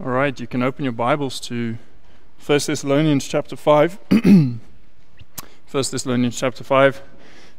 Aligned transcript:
All 0.00 0.10
right, 0.10 0.38
you 0.38 0.46
can 0.46 0.62
open 0.62 0.84
your 0.84 0.92
Bibles 0.92 1.40
to 1.40 1.76
1 2.46 2.60
Thessalonians 2.68 3.26
chapter 3.26 3.56
5. 3.56 3.98
1 4.10 4.60
Thessalonians 5.72 6.38
chapter 6.38 6.62
5. 6.62 7.02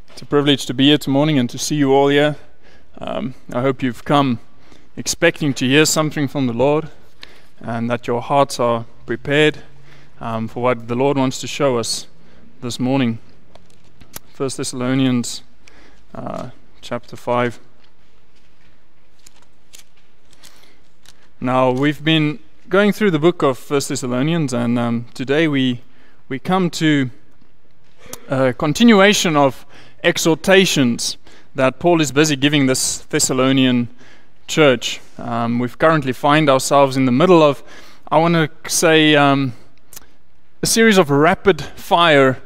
It's 0.08 0.22
a 0.22 0.26
privilege 0.26 0.66
to 0.68 0.74
be 0.74 0.86
here 0.86 0.98
this 0.98 1.10
morning 1.10 1.38
and 1.38 1.50
to 1.50 1.58
see 1.58 1.76
you 1.76 1.92
all 1.92 2.08
here. 2.08 2.38
Um, 2.98 3.34
I 3.52 3.60
hope 3.60 3.84
you've 3.84 4.06
come 4.06 4.40
expecting 4.96 5.54
to 5.56 5.68
hear 5.68 5.86
something 5.86 6.30
from 6.30 6.48
the 6.48 6.54
Lord 6.54 6.90
and 7.60 7.90
that 7.90 8.08
your 8.08 8.22
hearts 8.22 8.58
are 8.58 8.86
prepared 9.06 9.58
um, 10.22 10.48
for 10.48 10.64
what 10.64 10.88
the 10.88 10.96
Lord 10.96 11.18
wants 11.18 11.42
to 11.42 11.48
show 11.48 11.78
us 11.78 12.08
this 12.62 12.80
morning. 12.80 13.20
1 14.38 14.50
Thessalonians 14.56 15.44
uh, 16.16 16.52
chapter 16.80 17.18
5. 17.18 17.60
Now, 21.42 21.72
we've 21.72 22.04
been 22.04 22.40
going 22.68 22.92
through 22.92 23.12
the 23.12 23.20
book 23.20 23.44
of 23.44 23.58
First 23.58 23.88
Thessalonians, 23.88 24.52
and 24.52 24.78
um, 24.78 25.06
today 25.14 25.48
we, 25.48 25.82
we 26.28 26.38
come 26.38 26.70
to 26.72 27.12
a 28.28 28.52
continuation 28.52 29.38
of 29.38 29.66
exhortations 30.04 31.16
that 31.56 31.80
Paul 31.80 32.02
is 32.02 32.12
busy 32.12 32.36
giving 32.36 32.66
this 32.66 33.06
Thessalonian 33.06 33.88
church. 34.48 35.00
Um, 35.18 35.60
we 35.60 35.70
currently 35.70 36.12
find 36.12 36.50
ourselves 36.50 36.98
in 36.98 37.06
the 37.06 37.14
middle 37.14 37.42
of, 37.42 37.64
I 38.12 38.18
want 38.18 38.34
to 38.34 38.50
say, 38.70 39.16
um, 39.16 39.54
a 40.62 40.66
series 40.66 40.98
of 40.98 41.10
rapid 41.10 41.62
fire 41.62 42.42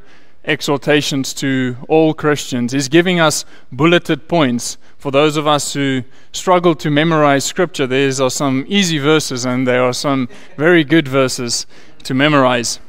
exhortations 0.46 1.34
to 1.36 1.78
all 1.88 2.14
Christians. 2.14 2.74
He's 2.74 2.90
giving 2.90 3.20
us 3.20 3.46
bulleted 3.72 4.28
points 4.28 4.78
for 5.04 5.12
those 5.12 5.36
of 5.36 5.46
us 5.46 5.74
who 5.74 6.04
struggle 6.32 6.76
to 6.76 6.90
memorize 6.90 7.44
scripture, 7.44 7.86
there 7.86 8.08
are 8.08 8.30
some 8.30 8.64
easy 8.70 9.00
verses 9.00 9.44
and 9.44 9.68
there 9.68 9.84
are 9.84 9.92
some 9.92 10.30
very 10.56 10.86
good 10.86 11.10
verses 11.10 11.68
to 12.04 12.14
memorize. 12.14 12.80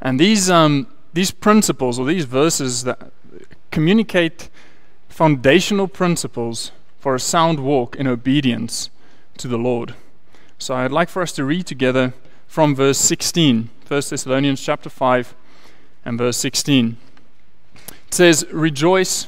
And 0.00 0.20
these, 0.20 0.48
um, 0.48 0.86
these 1.12 1.32
principles 1.32 1.98
or 1.98 2.06
these 2.06 2.26
verses 2.26 2.84
that 2.84 3.10
communicate 3.72 4.50
foundational 5.08 5.88
principles 5.88 6.70
for 7.00 7.16
a 7.16 7.18
sound 7.18 7.58
walk 7.58 7.96
in 7.96 8.06
obedience 8.06 8.88
to 9.38 9.48
the 9.48 9.58
Lord. 9.58 9.96
So 10.58 10.76
I'd 10.76 10.92
like 10.92 11.08
for 11.08 11.22
us 11.22 11.32
to 11.32 11.44
read 11.44 11.66
together 11.66 12.14
from 12.46 12.76
verse 12.76 12.98
16, 12.98 13.68
1 13.88 14.02
Thessalonians 14.08 14.60
chapter 14.60 14.88
5 14.88 15.34
and 16.04 16.18
verse 16.18 16.36
16. 16.38 16.96
It 17.76 18.14
says, 18.14 18.46
Rejoice 18.52 19.26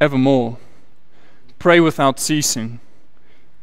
evermore. 0.00 0.58
Pray 1.58 1.80
without 1.80 2.18
ceasing. 2.18 2.80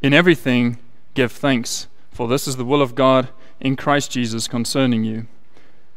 In 0.02 0.14
everything, 0.14 0.78
give 1.14 1.32
thanks, 1.32 1.86
for 2.10 2.28
this 2.28 2.48
is 2.48 2.56
the 2.56 2.64
will 2.64 2.80
of 2.80 2.94
God 2.94 3.28
in 3.60 3.76
Christ 3.76 4.10
Jesus 4.10 4.48
concerning 4.48 5.04
you. 5.04 5.26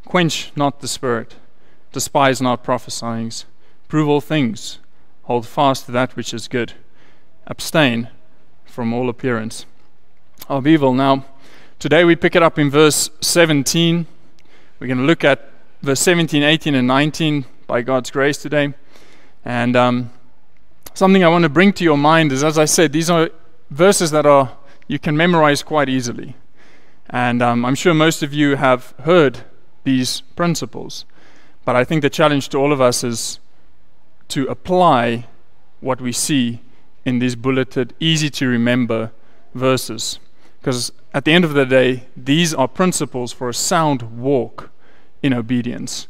Quench 0.06 0.52
not 0.56 0.82
the 0.82 0.88
spirit, 0.88 1.36
despise 1.94 2.42
not 2.42 2.64
prophesying, 2.64 3.32
prove 3.88 4.10
all 4.10 4.20
things, 4.20 4.80
hold 5.24 5.48
fast 5.48 5.86
to 5.86 5.92
that 5.94 6.16
which 6.16 6.34
is 6.34 6.50
good, 6.50 6.74
abstain 7.48 8.10
from 8.66 8.94
all 8.94 9.08
appearance 9.08 9.66
of 10.50 10.68
evil. 10.68 10.94
Now, 10.94 11.26
today 11.80 12.04
we 12.04 12.16
pick 12.16 12.36
it 12.36 12.44
up 12.44 12.60
in 12.60 12.70
verse 12.70 13.10
17. 13.22 14.06
We're 14.80 14.88
going 14.88 14.98
to 14.98 15.04
look 15.04 15.24
at 15.24 15.53
verse 15.84 16.00
17, 16.00 16.42
18, 16.42 16.76
and 16.76 16.88
19 16.88 17.46
by 17.68 17.82
God's 17.82 18.10
grace 18.10 18.38
today. 18.38 18.74
And 19.44 19.76
um, 19.76 20.14
something 20.94 21.24
I 21.24 21.28
want 21.28 21.44
to 21.44 21.50
bring 21.50 21.74
to 21.74 21.84
your 21.84 21.98
mind 21.98 22.32
is, 22.32 22.42
as 22.42 22.58
I 22.58 22.64
said, 22.64 22.94
these 22.94 23.10
are 23.10 23.30
verses 23.70 24.10
that 24.12 24.26
are 24.26 24.58
you 24.88 24.98
can 24.98 25.18
memorize 25.18 25.62
quite 25.62 25.90
easily. 25.90 26.36
And 27.10 27.42
um, 27.42 27.66
I'm 27.66 27.76
sure 27.76 27.94
most 27.94 28.24
of 28.24 28.34
you 28.34 28.56
have 28.56 28.94
heard 29.04 29.42
these 29.84 30.22
principles. 30.22 31.04
But 31.66 31.76
I 31.76 31.84
think 31.84 32.02
the 32.02 32.10
challenge 32.10 32.48
to 32.50 32.58
all 32.58 32.72
of 32.72 32.80
us 32.80 33.04
is 33.04 33.40
to 34.30 34.48
apply 34.48 35.28
what 35.82 36.00
we 36.00 36.14
see 36.14 36.62
in 37.04 37.20
these 37.20 37.36
bulleted, 37.36 37.94
easy 38.00 38.30
to 38.30 38.48
remember 38.48 39.12
verses. 39.54 40.20
Because 40.62 40.94
at 41.14 41.26
the 41.26 41.34
end 41.34 41.44
of 41.44 41.54
the 41.54 41.66
day, 41.66 42.06
these 42.16 42.54
are 42.54 42.70
principles 42.70 43.34
for 43.34 43.50
a 43.50 43.54
sound 43.54 44.18
walk 44.18 44.70
in 45.24 45.34
obedience 45.34 46.08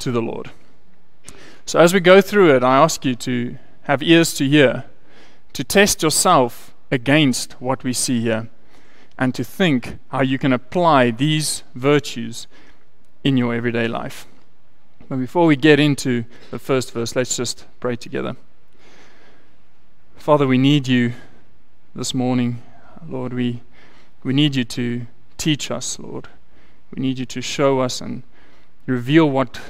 to 0.00 0.10
the 0.10 0.20
Lord. 0.20 0.50
So 1.64 1.78
as 1.78 1.94
we 1.94 2.00
go 2.00 2.20
through 2.20 2.54
it, 2.54 2.62
I 2.62 2.76
ask 2.76 3.04
you 3.04 3.14
to 3.14 3.56
have 3.84 4.02
ears 4.02 4.34
to 4.34 4.46
hear, 4.46 4.84
to 5.52 5.64
test 5.64 6.02
yourself 6.02 6.74
against 6.90 7.52
what 7.54 7.82
we 7.82 7.92
see 7.92 8.20
here, 8.20 8.48
and 9.18 9.34
to 9.34 9.42
think 9.42 9.98
how 10.08 10.20
you 10.20 10.38
can 10.38 10.52
apply 10.52 11.10
these 11.10 11.62
virtues 11.74 12.46
in 13.24 13.36
your 13.36 13.54
everyday 13.54 13.88
life. 13.88 14.26
But 15.08 15.16
before 15.16 15.46
we 15.46 15.56
get 15.56 15.80
into 15.80 16.24
the 16.50 16.58
first 16.58 16.92
verse, 16.92 17.16
let's 17.16 17.36
just 17.36 17.64
pray 17.80 17.96
together. 17.96 18.36
Father, 20.16 20.46
we 20.46 20.58
need 20.58 20.88
you 20.88 21.12
this 21.94 22.12
morning. 22.12 22.62
Lord, 23.08 23.32
we, 23.32 23.62
we 24.24 24.34
need 24.34 24.56
you 24.56 24.64
to 24.64 25.06
teach 25.38 25.70
us, 25.70 25.98
Lord. 25.98 26.28
We 26.94 27.00
need 27.00 27.18
you 27.18 27.26
to 27.26 27.40
show 27.40 27.80
us 27.80 28.00
and 28.00 28.24
reveal 28.86 29.28
what 29.28 29.60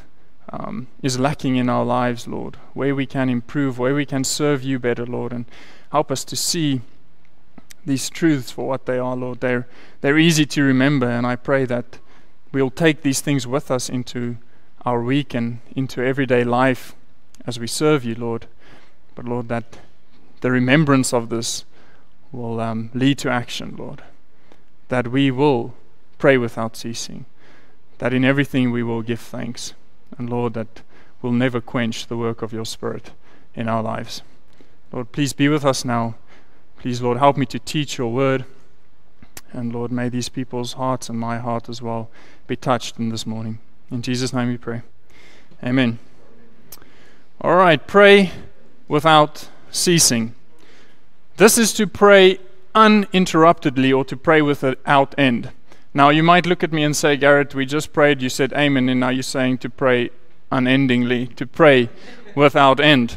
um, 0.50 0.86
is 1.02 1.18
lacking 1.18 1.56
in 1.56 1.68
our 1.68 1.84
lives, 1.84 2.28
Lord, 2.28 2.56
where 2.74 2.94
we 2.94 3.06
can 3.06 3.28
improve, 3.28 3.78
where 3.78 3.94
we 3.94 4.06
can 4.06 4.24
serve 4.24 4.62
you 4.62 4.78
better, 4.78 5.04
Lord, 5.04 5.32
and 5.32 5.46
help 5.90 6.10
us 6.10 6.24
to 6.24 6.36
see 6.36 6.82
these 7.84 8.10
truths 8.10 8.50
for 8.50 8.68
what 8.68 8.86
they 8.86 8.98
are, 8.98 9.16
Lord. 9.16 9.40
They're, 9.40 9.66
they're 10.00 10.18
easy 10.18 10.46
to 10.46 10.62
remember, 10.62 11.08
and 11.08 11.26
I 11.26 11.36
pray 11.36 11.64
that 11.66 11.98
we'll 12.52 12.70
take 12.70 13.02
these 13.02 13.20
things 13.20 13.46
with 13.46 13.70
us 13.70 13.88
into 13.88 14.36
our 14.84 15.02
week 15.02 15.34
and 15.34 15.60
into 15.74 16.02
everyday 16.02 16.44
life 16.44 16.94
as 17.46 17.58
we 17.58 17.66
serve 17.66 18.04
you, 18.04 18.14
Lord. 18.14 18.46
But, 19.14 19.24
Lord, 19.24 19.48
that 19.48 19.78
the 20.40 20.50
remembrance 20.50 21.12
of 21.12 21.28
this 21.28 21.64
will 22.32 22.60
um, 22.60 22.90
lead 22.92 23.18
to 23.18 23.30
action, 23.30 23.74
Lord. 23.78 24.02
That 24.88 25.08
we 25.08 25.30
will 25.30 25.74
pray 26.18 26.36
without 26.36 26.76
ceasing. 26.76 27.24
That 27.98 28.12
in 28.12 28.24
everything 28.24 28.70
we 28.70 28.82
will 28.82 29.02
give 29.02 29.20
thanks. 29.20 29.74
And 30.18 30.30
Lord, 30.30 30.54
that 30.54 30.82
will 31.22 31.32
never 31.32 31.60
quench 31.60 32.06
the 32.06 32.16
work 32.16 32.42
of 32.42 32.52
your 32.52 32.64
Spirit 32.64 33.12
in 33.54 33.68
our 33.68 33.82
lives. 33.82 34.22
Lord, 34.92 35.12
please 35.12 35.32
be 35.32 35.48
with 35.48 35.64
us 35.64 35.84
now. 35.84 36.14
Please, 36.78 37.00
Lord, 37.00 37.18
help 37.18 37.36
me 37.36 37.46
to 37.46 37.58
teach 37.58 37.98
your 37.98 38.12
word. 38.12 38.44
And 39.52 39.72
Lord, 39.72 39.90
may 39.90 40.08
these 40.08 40.28
people's 40.28 40.74
hearts 40.74 41.08
and 41.08 41.18
my 41.18 41.38
heart 41.38 41.68
as 41.68 41.80
well 41.80 42.10
be 42.46 42.56
touched 42.56 42.98
in 42.98 43.08
this 43.08 43.26
morning. 43.26 43.58
In 43.90 44.02
Jesus' 44.02 44.32
name 44.32 44.48
we 44.48 44.58
pray. 44.58 44.82
Amen. 45.64 45.98
All 47.40 47.56
right, 47.56 47.84
pray 47.86 48.32
without 48.88 49.48
ceasing. 49.70 50.34
This 51.36 51.58
is 51.58 51.72
to 51.74 51.86
pray 51.86 52.38
uninterruptedly 52.74 53.92
or 53.92 54.04
to 54.04 54.16
pray 54.16 54.42
without 54.42 55.14
end. 55.18 55.50
Now, 55.96 56.10
you 56.10 56.22
might 56.22 56.44
look 56.44 56.62
at 56.62 56.74
me 56.74 56.84
and 56.84 56.94
say, 56.94 57.16
Garrett, 57.16 57.54
we 57.54 57.64
just 57.64 57.94
prayed, 57.94 58.20
you 58.20 58.28
said 58.28 58.52
amen, 58.52 58.90
and 58.90 59.00
now 59.00 59.08
you're 59.08 59.22
saying 59.22 59.56
to 59.58 59.70
pray 59.70 60.10
unendingly, 60.52 61.28
to 61.28 61.46
pray 61.46 61.88
without 62.34 62.80
end. 62.80 63.16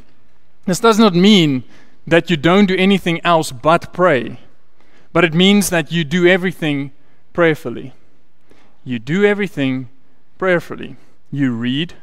This 0.65 0.79
does 0.79 0.97
not 0.97 1.13
mean 1.13 1.65
that 2.07 2.29
you 2.29 2.37
don't 2.37 2.67
do 2.67 2.77
anything 2.77 3.19
else 3.25 3.51
but 3.51 3.91
pray, 3.91 4.39
but 5.11 5.25
it 5.25 5.33
means 5.33 5.69
that 5.71 5.91
you 5.91 6.05
do 6.05 6.25
everything 6.25 6.93
prayerfully. 7.33 7.91
You 8.85 8.97
do 8.97 9.25
everything 9.25 9.89
prayerfully. 10.37 10.95
You 11.31 11.51
read, 11.51 11.95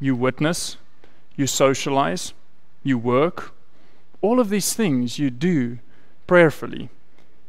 you 0.00 0.16
witness, 0.16 0.78
you 1.36 1.46
socialize, 1.46 2.32
you 2.82 2.96
work. 2.96 3.52
All 4.22 4.40
of 4.40 4.48
these 4.48 4.72
things 4.72 5.18
you 5.18 5.28
do 5.28 5.78
prayerfully. 6.26 6.88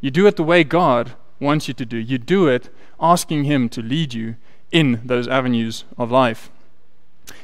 You 0.01 0.11
do 0.11 0.27
it 0.27 0.35
the 0.35 0.43
way 0.43 0.65
God 0.65 1.13
wants 1.39 1.67
you 1.67 1.73
to 1.75 1.85
do. 1.85 1.97
You 1.97 2.17
do 2.17 2.47
it 2.47 2.73
asking 2.99 3.43
Him 3.43 3.69
to 3.69 3.81
lead 3.81 4.13
you 4.13 4.35
in 4.71 5.01
those 5.05 5.27
avenues 5.27 5.83
of 5.97 6.11
life. 6.11 6.49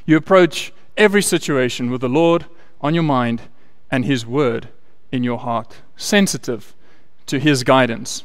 You 0.06 0.18
approach 0.18 0.74
every 0.98 1.22
situation 1.22 1.90
with 1.90 2.02
the 2.02 2.10
Lord 2.10 2.46
on 2.82 2.94
your 2.94 3.04
mind 3.04 3.44
and 3.90 4.06
His 4.06 4.26
Word 4.26 4.70
in 5.12 5.24
your 5.24 5.40
heart, 5.40 5.82
sensitive 5.96 6.74
to 7.28 7.40
His 7.40 7.64
guidance. 7.64 8.24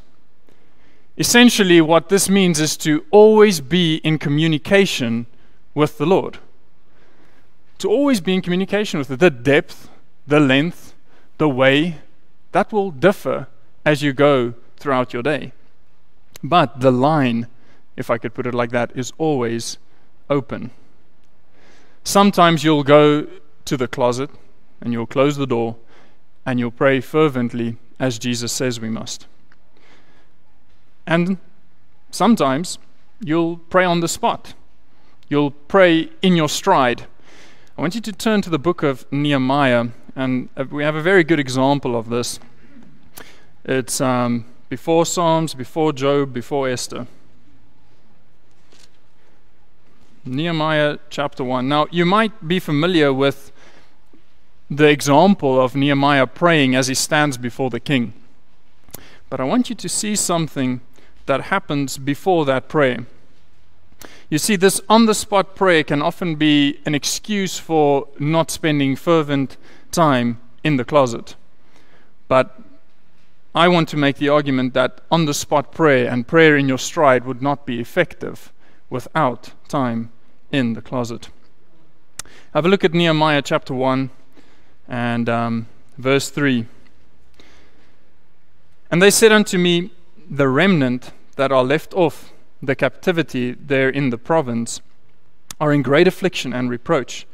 Essentially, 1.18 1.80
what 1.80 2.08
this 2.08 2.28
means 2.28 2.60
is 2.60 2.76
to 2.78 3.04
always 3.10 3.60
be 3.60 3.96
in 3.96 4.18
communication 4.18 5.26
with 5.74 5.98
the 5.98 6.06
Lord. 6.06 6.38
To 7.78 7.88
always 7.88 8.20
be 8.20 8.34
in 8.34 8.42
communication 8.42 8.98
with 8.98 9.10
it. 9.10 9.20
The 9.20 9.30
depth, 9.30 9.88
the 10.26 10.40
length, 10.40 10.94
the 11.38 11.48
way, 11.48 11.98
that 12.52 12.72
will 12.72 12.90
differ 12.90 13.48
as 13.84 14.02
you 14.02 14.12
go 14.12 14.54
throughout 14.76 15.12
your 15.12 15.22
day. 15.22 15.52
But 16.42 16.80
the 16.80 16.92
line, 16.92 17.46
if 17.96 18.10
I 18.10 18.18
could 18.18 18.34
put 18.34 18.46
it 18.46 18.54
like 18.54 18.70
that, 18.70 18.92
is 18.94 19.12
always 19.18 19.78
open. 20.28 20.70
Sometimes 22.04 22.62
you'll 22.62 22.84
go 22.84 23.26
to 23.64 23.76
the 23.76 23.88
closet 23.88 24.30
and 24.80 24.92
you'll 24.92 25.06
close 25.06 25.36
the 25.36 25.46
door 25.46 25.76
and 26.44 26.58
you'll 26.60 26.70
pray 26.70 27.00
fervently 27.00 27.76
as 27.98 28.18
Jesus 28.18 28.52
says 28.52 28.80
we 28.80 28.88
must. 28.88 29.26
And 31.06 31.38
sometimes 32.10 32.78
you'll 33.20 33.58
pray 33.58 33.84
on 33.84 34.00
the 34.00 34.08
spot, 34.08 34.54
you'll 35.28 35.50
pray 35.50 36.10
in 36.22 36.36
your 36.36 36.48
stride. 36.48 37.06
I 37.76 37.80
want 37.80 37.94
you 37.94 38.00
to 38.02 38.12
turn 38.12 38.42
to 38.42 38.50
the 38.50 38.58
book 38.58 38.82
of 38.82 39.04
Nehemiah, 39.12 39.88
and 40.14 40.48
uh, 40.56 40.64
we 40.70 40.82
have 40.82 40.94
a 40.94 41.02
very 41.02 41.24
good 41.24 41.38
example 41.38 41.96
of 41.96 42.08
this. 42.08 42.40
It's 43.64 44.00
um, 44.00 44.46
before 44.68 45.06
Psalms, 45.06 45.54
before 45.54 45.92
Job, 45.92 46.32
before 46.32 46.68
Esther. 46.68 47.06
Nehemiah 50.24 50.98
chapter 51.08 51.44
1. 51.44 51.68
Now, 51.68 51.86
you 51.90 52.04
might 52.04 52.48
be 52.48 52.58
familiar 52.58 53.12
with 53.12 53.52
the 54.68 54.88
example 54.88 55.60
of 55.60 55.76
Nehemiah 55.76 56.26
praying 56.26 56.74
as 56.74 56.88
he 56.88 56.94
stands 56.94 57.38
before 57.38 57.70
the 57.70 57.78
king. 57.78 58.12
But 59.30 59.40
I 59.40 59.44
want 59.44 59.70
you 59.70 59.76
to 59.76 59.88
see 59.88 60.16
something 60.16 60.80
that 61.26 61.42
happens 61.42 61.98
before 61.98 62.44
that 62.46 62.68
prayer. 62.68 63.06
You 64.28 64.38
see, 64.38 64.56
this 64.56 64.80
on 64.88 65.06
the 65.06 65.14
spot 65.14 65.54
prayer 65.54 65.84
can 65.84 66.02
often 66.02 66.34
be 66.34 66.80
an 66.84 66.94
excuse 66.94 67.58
for 67.58 68.08
not 68.18 68.50
spending 68.50 68.96
fervent 68.96 69.56
time 69.92 70.40
in 70.64 70.76
the 70.76 70.84
closet. 70.84 71.36
But 72.26 72.60
I 73.56 73.68
want 73.68 73.88
to 73.88 73.96
make 73.96 74.18
the 74.18 74.28
argument 74.28 74.74
that 74.74 75.00
on 75.10 75.24
the 75.24 75.32
spot 75.32 75.72
prayer 75.72 76.10
and 76.10 76.28
prayer 76.28 76.58
in 76.58 76.68
your 76.68 76.76
stride 76.76 77.24
would 77.24 77.40
not 77.40 77.64
be 77.64 77.80
effective 77.80 78.52
without 78.90 79.52
time 79.66 80.12
in 80.52 80.74
the 80.74 80.82
closet. 80.82 81.30
Have 82.52 82.66
a 82.66 82.68
look 82.68 82.84
at 82.84 82.92
Nehemiah 82.92 83.40
chapter 83.40 83.72
1 83.72 84.10
and 84.88 85.28
um, 85.30 85.68
verse 85.96 86.28
3. 86.28 86.66
And 88.90 89.00
they 89.00 89.10
said 89.10 89.32
unto 89.32 89.56
me, 89.56 89.90
The 90.30 90.48
remnant 90.48 91.12
that 91.36 91.50
are 91.50 91.64
left 91.64 91.94
off 91.94 92.34
the 92.62 92.76
captivity 92.76 93.52
there 93.52 93.88
in 93.88 94.10
the 94.10 94.18
province 94.18 94.82
are 95.58 95.72
in 95.72 95.80
great 95.80 96.06
affliction 96.06 96.52
and 96.52 96.68
reproach. 96.68 97.26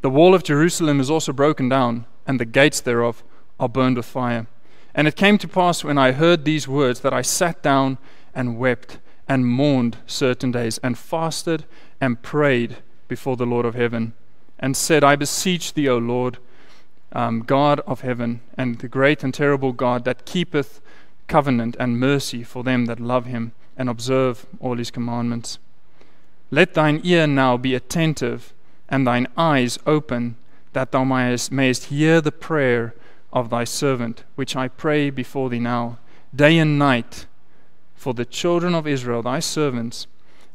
The 0.00 0.10
wall 0.10 0.34
of 0.34 0.42
Jerusalem 0.42 0.98
is 0.98 1.10
also 1.12 1.32
broken 1.32 1.68
down, 1.68 2.06
and 2.26 2.40
the 2.40 2.44
gates 2.44 2.80
thereof 2.80 3.22
are 3.60 3.68
burned 3.68 3.98
with 3.98 4.06
fire. 4.06 4.48
And 4.94 5.06
it 5.06 5.16
came 5.16 5.38
to 5.38 5.48
pass 5.48 5.84
when 5.84 5.98
I 5.98 6.12
heard 6.12 6.44
these 6.44 6.66
words 6.66 7.00
that 7.00 7.12
I 7.12 7.22
sat 7.22 7.62
down 7.62 7.98
and 8.34 8.58
wept 8.58 8.98
and 9.28 9.46
mourned 9.46 9.96
certain 10.06 10.50
days, 10.50 10.78
and 10.78 10.98
fasted 10.98 11.64
and 12.00 12.20
prayed 12.20 12.78
before 13.06 13.36
the 13.36 13.46
Lord 13.46 13.64
of 13.64 13.76
heaven, 13.76 14.12
and 14.58 14.76
said, 14.76 15.04
I 15.04 15.14
beseech 15.14 15.74
thee, 15.74 15.88
O 15.88 15.98
Lord, 15.98 16.38
um, 17.12 17.40
God 17.40 17.78
of 17.86 18.00
heaven, 18.00 18.40
and 18.56 18.78
the 18.80 18.88
great 18.88 19.22
and 19.22 19.32
terrible 19.32 19.72
God 19.72 20.04
that 20.04 20.26
keepeth 20.26 20.80
covenant 21.28 21.76
and 21.78 22.00
mercy 22.00 22.42
for 22.42 22.64
them 22.64 22.86
that 22.86 22.98
love 22.98 23.26
him 23.26 23.52
and 23.76 23.88
observe 23.88 24.46
all 24.58 24.76
his 24.76 24.90
commandments. 24.90 25.58
Let 26.50 26.74
thine 26.74 27.00
ear 27.04 27.28
now 27.28 27.56
be 27.56 27.76
attentive 27.76 28.52
and 28.88 29.06
thine 29.06 29.28
eyes 29.36 29.78
open, 29.86 30.34
that 30.72 30.90
thou 30.90 31.04
mayest, 31.04 31.52
mayest 31.52 31.84
hear 31.84 32.20
the 32.20 32.32
prayer 32.32 32.94
of 33.32 33.50
thy 33.50 33.64
servant, 33.64 34.24
which 34.34 34.56
I 34.56 34.68
pray 34.68 35.10
before 35.10 35.50
thee 35.50 35.58
now, 35.58 35.98
day 36.34 36.58
and 36.58 36.78
night, 36.78 37.26
for 37.94 38.14
the 38.14 38.24
children 38.24 38.74
of 38.74 38.86
Israel, 38.86 39.22
thy 39.22 39.40
servants, 39.40 40.06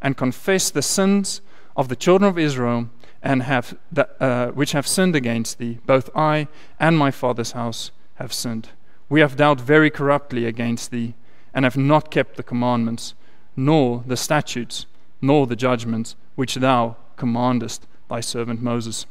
and 0.01 0.17
confess 0.17 0.69
the 0.69 0.81
sins 0.81 1.41
of 1.75 1.87
the 1.87 1.95
children 1.95 2.29
of 2.29 2.39
Israel, 2.39 2.89
and 3.21 3.43
have 3.43 3.77
the, 3.91 4.07
uh, 4.21 4.51
which 4.51 4.73
have 4.73 4.87
sinned 4.87 5.15
against 5.15 5.57
thee. 5.57 5.79
Both 5.85 6.09
I 6.15 6.47
and 6.79 6.97
my 6.97 7.11
father's 7.11 7.53
house 7.53 7.91
have 8.15 8.33
sinned. 8.33 8.69
We 9.09 9.19
have 9.19 9.35
dealt 9.35 9.61
very 9.61 9.89
corruptly 9.89 10.45
against 10.45 10.91
thee, 10.91 11.15
and 11.53 11.65
have 11.65 11.77
not 11.77 12.11
kept 12.11 12.37
the 12.37 12.43
commandments, 12.43 13.13
nor 13.55 14.03
the 14.05 14.17
statutes, 14.17 14.85
nor 15.21 15.47
the 15.47 15.55
judgments 15.55 16.15
which 16.35 16.55
thou 16.55 16.97
commandest 17.15 17.87
thy 18.09 18.19
servant 18.19 18.61
Moses. 18.61 19.05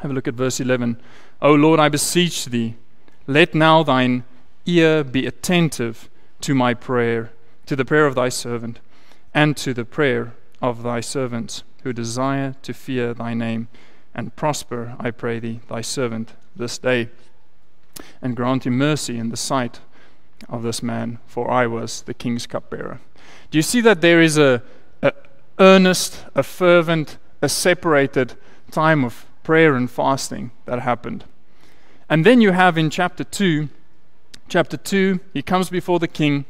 Have 0.00 0.10
a 0.10 0.14
look 0.14 0.28
at 0.28 0.34
verse 0.34 0.60
11. 0.60 1.00
O 1.40 1.54
Lord, 1.54 1.80
I 1.80 1.88
beseech 1.88 2.46
thee, 2.46 2.76
let 3.26 3.54
now 3.54 3.82
thine 3.82 4.24
ear 4.66 5.04
be 5.04 5.26
attentive 5.26 6.08
to 6.40 6.54
my 6.54 6.74
prayer, 6.74 7.32
to 7.66 7.76
the 7.76 7.84
prayer 7.84 8.06
of 8.06 8.14
thy 8.14 8.28
servant 8.28 8.80
and 9.34 9.56
to 9.56 9.72
the 9.72 9.84
prayer 9.84 10.34
of 10.60 10.82
thy 10.82 11.00
servants 11.00 11.62
who 11.82 11.92
desire 11.92 12.54
to 12.62 12.72
fear 12.72 13.14
thy 13.14 13.34
name. 13.34 13.68
And 14.14 14.34
prosper, 14.36 14.94
I 15.00 15.10
pray 15.10 15.38
thee, 15.38 15.60
thy 15.68 15.80
servant 15.80 16.34
this 16.54 16.78
day. 16.78 17.08
And 18.20 18.36
grant 18.36 18.66
him 18.66 18.76
mercy 18.76 19.18
in 19.18 19.30
the 19.30 19.36
sight 19.36 19.80
of 20.48 20.62
this 20.62 20.82
man, 20.82 21.18
for 21.26 21.50
I 21.50 21.66
was 21.66 22.02
the 22.02 22.14
king's 22.14 22.46
cupbearer. 22.46 23.00
Do 23.50 23.58
you 23.58 23.62
see 23.62 23.80
that 23.80 24.00
there 24.00 24.20
is 24.20 24.36
a, 24.36 24.62
a 25.02 25.12
earnest, 25.58 26.24
a 26.34 26.42
fervent, 26.42 27.18
a 27.40 27.48
separated 27.48 28.34
time 28.70 29.04
of 29.04 29.26
prayer 29.42 29.74
and 29.74 29.90
fasting 29.90 30.50
that 30.66 30.80
happened? 30.80 31.24
And 32.12 32.26
then 32.26 32.42
you 32.42 32.52
have 32.52 32.76
in 32.76 32.90
chapter 32.90 33.24
2, 33.24 33.70
chapter 34.46 34.76
2, 34.76 35.18
he 35.32 35.40
comes 35.40 35.70
before 35.70 35.98
the 35.98 36.06
king. 36.06 36.44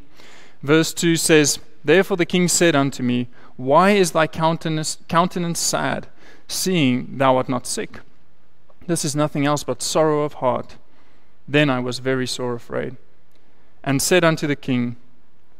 Verse 0.60 0.92
2 0.92 1.14
says, 1.14 1.60
Therefore 1.84 2.16
the 2.16 2.26
king 2.26 2.48
said 2.48 2.74
unto 2.74 3.04
me, 3.04 3.28
Why 3.54 3.90
is 3.90 4.10
thy 4.10 4.26
countenance, 4.26 4.98
countenance 5.06 5.60
sad, 5.60 6.08
seeing 6.48 7.16
thou 7.16 7.36
art 7.36 7.48
not 7.48 7.68
sick? 7.68 8.00
This 8.88 9.04
is 9.04 9.14
nothing 9.14 9.46
else 9.46 9.62
but 9.62 9.82
sorrow 9.82 10.22
of 10.22 10.32
heart. 10.32 10.78
Then 11.46 11.70
I 11.70 11.78
was 11.78 12.00
very 12.00 12.26
sore 12.26 12.54
afraid, 12.54 12.96
and 13.84 14.02
said 14.02 14.24
unto 14.24 14.48
the 14.48 14.56
king, 14.56 14.96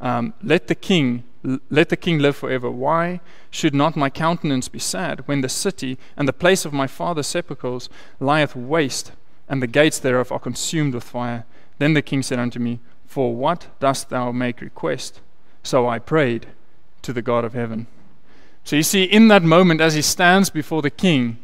um, 0.01 0.35
Let 0.43 0.67
the 0.67 0.75
king 0.75 1.23
let 1.71 1.89
the 1.89 1.97
king 1.97 2.19
live 2.19 2.37
forever. 2.37 2.71
Why 2.71 3.21
should 3.51 3.75
not 3.75 3.97
my 3.97 4.11
countenance 4.11 4.69
be 4.69 4.79
sad 4.79 5.27
when 5.27 5.43
the 5.43 5.49
city 5.49 5.99
and 6.17 6.27
the 6.27 6.33
place 6.33 6.65
of 6.65 6.73
my 6.73 6.87
father's 6.87 7.27
sepulchres 7.27 7.89
lieth 8.21 8.55
waste, 8.55 9.13
and 9.49 9.63
the 9.63 9.67
gates 9.67 9.99
thereof 9.99 10.33
are 10.33 10.39
consumed 10.39 10.95
with 10.95 11.05
fire? 11.05 11.45
Then 11.79 11.95
the 11.95 12.03
king 12.03 12.23
said 12.23 12.39
unto 12.39 12.59
me, 12.59 12.81
For 13.07 13.35
what 13.35 13.69
dost 13.81 14.11
thou 14.11 14.33
make 14.33 14.61
request? 14.61 15.21
So 15.63 15.89
I 15.89 15.99
prayed 15.99 16.47
to 17.03 17.13
the 17.13 17.23
God 17.23 17.45
of 17.45 17.55
heaven. 17.55 17.87
So 18.65 18.77
you 18.77 18.83
see, 18.83 19.05
in 19.05 19.29
that 19.29 19.43
moment, 19.43 19.81
as 19.81 19.95
he 19.95 20.03
stands 20.03 20.51
before 20.51 20.83
the 20.83 20.91
king, 20.91 21.39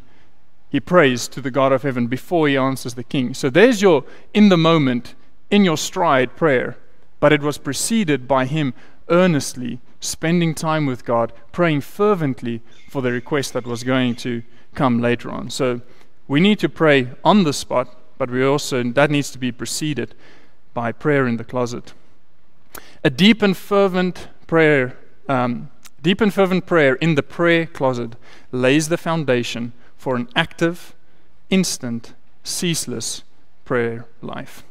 he 0.69 0.79
prays 0.79 1.27
to 1.29 1.41
the 1.41 1.51
God 1.51 1.71
of 1.71 1.83
heaven 1.83 2.07
before 2.07 2.47
he 2.47 2.55
answers 2.55 2.93
the 2.93 3.03
king. 3.03 3.33
So 3.33 3.49
there's 3.49 3.81
your 3.81 4.05
in 4.33 4.49
the 4.49 4.57
moment, 4.57 5.15
in 5.49 5.65
your 5.65 5.77
stride 5.77 6.35
prayer, 6.35 6.77
but 7.19 7.33
it 7.33 7.41
was 7.41 7.57
preceded 7.57 8.27
by 8.27 8.45
him 8.45 8.73
earnestly 9.09 9.79
spending 9.99 10.55
time 10.55 10.85
with 10.85 11.03
God, 11.03 11.33
praying 11.51 11.81
fervently 11.81 12.61
for 12.89 13.01
the 13.01 13.11
request 13.11 13.53
that 13.53 13.65
was 13.65 13.83
going 13.83 14.15
to 14.15 14.43
come 14.75 14.99
later 14.99 15.29
on. 15.29 15.49
So 15.49 15.81
we 16.29 16.39
need 16.39 16.59
to 16.59 16.69
pray 16.69 17.09
on 17.25 17.43
the 17.43 17.51
spot, 17.51 17.97
but 18.19 18.29
we 18.29 18.45
also 18.45 18.83
that 18.83 19.09
needs 19.09 19.31
to 19.31 19.39
be 19.39 19.51
preceded 19.51 20.13
by 20.73 20.91
prayer 20.91 21.27
in 21.27 21.37
the 21.37 21.43
closet. 21.43 21.93
A 23.03 23.09
deep 23.09 23.41
and 23.41 23.57
fervent 23.57 24.27
prayer, 24.45 24.95
um, 25.27 25.69
deep 26.01 26.21
and 26.21 26.31
fervent 26.31 26.67
prayer 26.67 26.93
in 26.95 27.15
the 27.15 27.23
prayer 27.23 27.65
closet 27.65 28.15
lays 28.51 28.89
the 28.89 28.97
foundation 28.97 29.73
for 29.97 30.15
an 30.15 30.29
active, 30.35 30.93
instant, 31.49 32.13
ceaseless 32.43 33.23
prayer 33.65 34.05
life. 34.21 34.63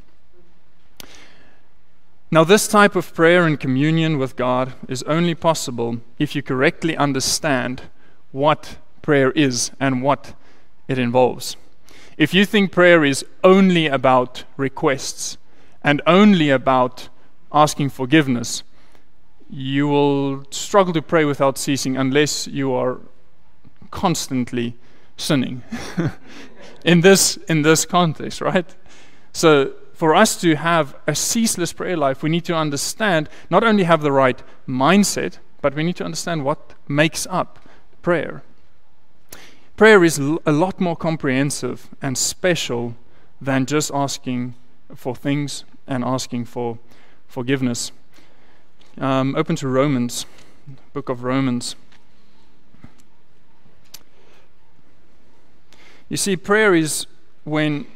Now, 2.31 2.45
this 2.45 2.69
type 2.69 2.95
of 2.95 3.12
prayer 3.15 3.47
and 3.47 3.59
communion 3.59 4.19
with 4.19 4.37
God 4.37 4.75
is 4.87 5.03
only 5.05 5.35
possible 5.35 5.99
if 6.19 6.37
you 6.37 6.43
correctly 6.43 6.97
understand 6.97 7.83
what 8.31 8.77
prayer 9.03 9.33
is 9.33 9.73
and 9.81 10.03
what 10.03 10.35
it 10.88 10.99
involves. 10.99 11.57
If 12.16 12.35
you 12.35 12.45
think 12.45 12.73
prayer 12.73 13.04
is 13.04 13.25
only 13.45 13.87
about 13.87 14.45
requests 14.57 15.38
and 15.85 16.02
only 16.07 16.50
about 16.50 17.09
asking 17.52 17.90
forgiveness, 17.90 18.64
you 19.49 19.87
will 19.88 20.45
struggle 20.50 20.92
to 20.92 21.02
pray 21.02 21.25
without 21.25 21.57
ceasing 21.57 21.97
unless 21.97 22.47
you 22.47 22.73
are 22.73 22.99
constantly 23.90 24.75
sinning 25.16 25.62
in 26.85 27.00
this 27.00 27.37
in 27.49 27.62
this 27.62 27.85
context 27.87 28.40
right 28.40 28.75
so 29.33 29.73
for 29.95 30.14
us 30.14 30.40
to 30.40 30.54
have 30.54 30.95
a 31.07 31.14
ceaseless 31.14 31.73
prayer 31.73 31.97
life 31.97 32.23
we 32.23 32.28
need 32.28 32.45
to 32.45 32.54
understand 32.54 33.28
not 33.50 33.64
only 33.64 33.85
have 33.85 34.02
the 34.02 34.12
right 34.12 34.42
mindset 34.68 35.38
but 35.62 35.75
we 35.75 35.83
need 35.83 35.97
to 35.97 36.04
understand 36.04 36.45
what 36.45 36.75
makes 36.87 37.26
up 37.30 37.59
prayer 38.02 38.42
prayer 39.78 40.02
is 40.02 40.18
a 40.18 40.50
lot 40.50 40.80
more 40.80 40.97
comprehensive 40.97 41.88
and 42.02 42.18
special 42.18 42.97
than 43.40 43.64
just 43.64 43.92
asking 43.94 44.54
for 44.92 45.14
things 45.14 45.64
and 45.87 46.04
asking 46.04 46.44
for 46.44 46.80
forgiveness. 47.28 47.92
Um, 49.00 49.37
open 49.37 49.54
to 49.54 49.68
Romans, 49.68 50.26
book 50.92 51.08
of 51.08 51.23
Romans. 51.23 51.76
You 56.08 56.16
see, 56.16 56.37
prayer 56.37 56.75
is 56.75 57.06
when 57.44 57.87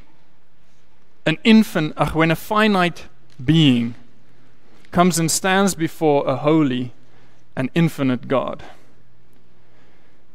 an 1.26 1.38
infant, 1.42 1.94
uh, 1.96 2.10
when 2.10 2.30
a 2.30 2.36
finite 2.36 3.06
being 3.44 3.96
comes 4.92 5.18
and 5.18 5.28
stands 5.28 5.74
before 5.74 6.28
a 6.28 6.36
holy 6.36 6.92
and 7.56 7.70
infinite 7.74 8.28
God. 8.28 8.62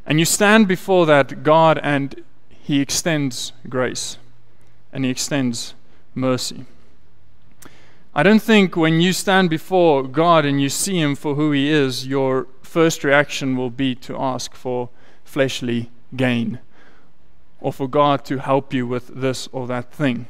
And 0.08 0.20
you 0.20 0.26
stand 0.26 0.70
before 0.70 1.06
that 1.06 1.44
God 1.44 1.80
and 1.84 2.24
He 2.50 2.80
extends 2.80 3.52
grace 3.68 4.18
and 4.94 5.04
He 5.04 5.12
extends 5.12 5.74
mercy. 6.16 6.66
I 8.16 8.24
don't 8.24 8.42
think 8.42 8.78
when 8.78 9.02
you 9.02 9.12
stand 9.12 9.50
before 9.50 10.04
God 10.04 10.46
and 10.46 10.62
you 10.62 10.70
see 10.70 11.00
Him 11.00 11.14
for 11.14 11.36
who 11.36 11.52
He 11.52 11.70
is, 11.70 12.08
your 12.08 12.48
first 12.64 13.04
reaction 13.04 13.58
will 13.58 13.70
be 13.70 13.96
to 13.96 14.18
ask 14.18 14.56
for 14.56 14.90
fleshly 15.26 15.92
gain 16.16 16.60
or 17.60 17.74
for 17.74 17.90
God 17.90 18.24
to 18.26 18.38
help 18.38 18.74
you 18.74 18.88
with 18.88 19.08
this 19.08 19.50
or 19.52 19.68
that 19.68 19.92
thing. 19.92 20.28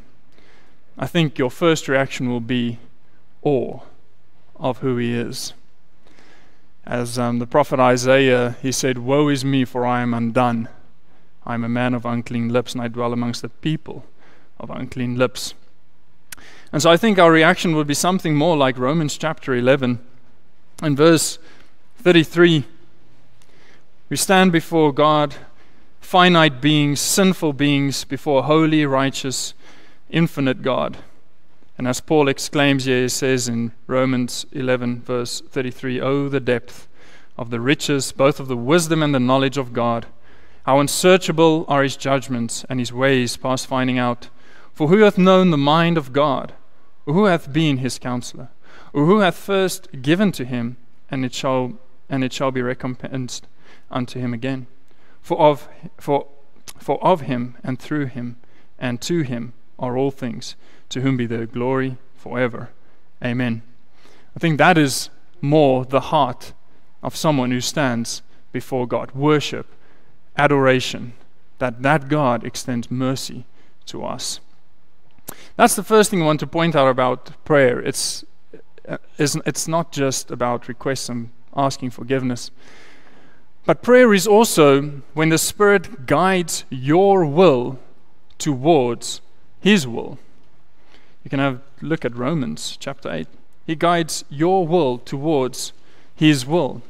I 0.98 1.06
think 1.06 1.38
your 1.38 1.52
first 1.52 1.88
reaction 1.88 2.30
will 2.30 2.42
be 2.42 2.80
awe 3.44 3.82
of 4.56 4.80
who 4.80 4.98
He 4.98 5.14
is. 5.14 5.54
As 6.88 7.20
um, 7.20 7.40
the 7.40 7.46
prophet 7.46 7.82
Isaiah, 7.82 8.56
he 8.62 8.72
said, 8.72 8.98
Woe 8.98 9.28
is 9.28 9.44
me, 9.44 9.66
for 9.66 9.86
I 9.86 10.02
am 10.02 10.14
undone. 10.14 10.70
I 11.46 11.54
am 11.54 11.66
a 11.66 11.70
man 11.70 11.94
of 11.94 12.06
unclean 12.06 12.48
lips, 12.48 12.72
and 12.72 12.82
I 12.82 12.88
dwell 12.88 13.12
amongst 13.12 13.42
the 13.42 13.50
people 13.50 14.06
of 14.58 14.70
unclean 14.70 15.18
lips. 15.18 15.54
And 16.72 16.82
so 16.82 16.90
I 16.90 16.96
think 16.96 17.20
our 17.20 17.30
reaction 17.30 17.76
would 17.76 17.88
be 17.88 17.94
something 17.94 18.36
more 18.36 18.56
like 18.56 18.78
Romans 18.78 19.18
chapter 19.18 19.54
11 19.54 20.00
and 20.82 20.96
verse 20.96 21.40
33. 21.98 22.64
We 24.08 24.16
stand 24.16 24.54
before 24.54 24.94
God, 24.94 25.36
finite 26.00 26.62
beings, 26.62 27.02
sinful 27.02 27.52
beings, 27.52 28.06
before 28.06 28.44
holy, 28.44 28.86
righteous, 28.86 29.54
infinite 30.10 30.62
God. 30.62 31.00
And 31.78 31.88
as 31.88 32.02
Paul 32.02 32.28
exclaims 32.28 32.86
here, 32.86 33.04
he 33.04 33.10
says 33.10 33.48
in 33.48 33.72
Romans 33.86 34.46
11, 34.52 35.02
verse 35.02 35.42
33, 35.42 36.02
Oh, 36.02 36.28
the 36.28 36.40
depth 36.40 36.88
of 37.38 37.52
the 37.52 37.60
riches, 37.60 38.12
both 38.12 38.40
of 38.40 38.48
the 38.48 38.58
wisdom 38.58 39.04
and 39.04 39.14
the 39.14 39.20
knowledge 39.20 39.58
of 39.58 39.74
God! 39.74 40.08
How 40.66 40.80
unsearchable 40.80 41.66
are 41.68 41.84
his 41.84 41.96
judgments 41.96 42.66
and 42.68 42.80
his 42.80 42.92
ways 42.92 43.38
past 43.38 43.68
finding 43.68 44.00
out! 44.00 44.30
For 44.74 44.88
who 44.88 45.00
hath 45.00 45.18
known 45.18 45.52
the 45.52 45.58
mind 45.58 45.98
of 45.98 46.14
God? 46.14 46.54
Or 47.06 47.14
who 47.14 47.26
hath 47.26 47.54
been 47.54 47.78
his 47.78 48.00
counselor? 48.00 48.50
Or 48.92 49.06
who 49.06 49.20
hath 49.20 49.38
first 49.38 50.02
given 50.02 50.32
to 50.34 50.46
him, 50.46 50.78
and 51.10 51.24
it 51.24 51.34
shall 51.34 51.74
and 52.10 52.24
it 52.24 52.34
shall 52.34 52.52
be 52.52 52.62
recompensed 52.62 53.48
unto 53.92 54.20
him 54.20 54.34
again? 54.34 54.68
For 55.22 55.40
of 55.40 55.68
for 55.98 56.28
for 56.78 57.04
of 57.04 57.22
him 57.22 57.58
and 57.64 57.80
through 57.80 58.06
him 58.08 58.38
and 58.78 59.02
to 59.02 59.22
him 59.22 59.54
are 59.80 59.98
all 59.98 60.12
things, 60.12 60.56
to 60.90 61.02
whom 61.02 61.18
be 61.18 61.26
the 61.26 61.46
glory 61.46 61.98
forever. 62.16 62.70
Amen. 63.24 63.62
I 64.36 64.40
think 64.40 64.58
that 64.58 64.78
is 64.78 65.10
more 65.42 65.86
the 65.86 66.00
heart 66.00 66.54
of 67.02 67.16
someone 67.16 67.52
who 67.52 67.62
stands 67.62 68.22
before 68.52 68.88
God. 68.88 69.12
Worship, 69.12 69.68
adoration, 70.38 71.14
that 71.60 71.82
that 71.82 72.08
God 72.08 72.44
extends 72.44 72.92
mercy 72.92 73.46
to 73.88 74.04
us. 74.04 74.40
That's 75.56 75.76
the 75.76 75.84
first 75.84 76.10
thing 76.10 76.22
I 76.22 76.26
want 76.26 76.40
to 76.42 76.48
point 76.48 76.76
out 76.76 76.88
about 76.88 77.32
prayer. 77.44 77.80
It's, 77.80 78.24
uh, 78.88 78.98
it's 79.18 79.68
not 79.68 79.92
just 79.92 80.32
about 80.32 80.68
requests 80.68 81.10
and 81.10 81.30
asking 81.56 81.92
forgiveness. 81.92 82.52
But 83.66 83.82
prayer 83.82 84.14
is 84.14 84.28
also 84.28 85.02
when 85.14 85.30
the 85.30 85.38
Spirit 85.38 86.06
guides 86.06 86.64
your 86.70 87.26
will 87.26 87.80
towards 88.38 89.20
His 89.60 89.86
will. 89.86 90.20
You 91.28 91.30
can 91.30 91.40
have 91.40 91.60
look 91.82 92.06
at 92.06 92.16
Romans 92.16 92.78
chapter 92.80 93.12
8. 93.12 93.28
He 93.66 93.76
guides 93.76 94.24
your 94.30 94.66
will 94.66 94.98
towards 94.98 95.74
His 96.16 96.46
will. 96.46 96.82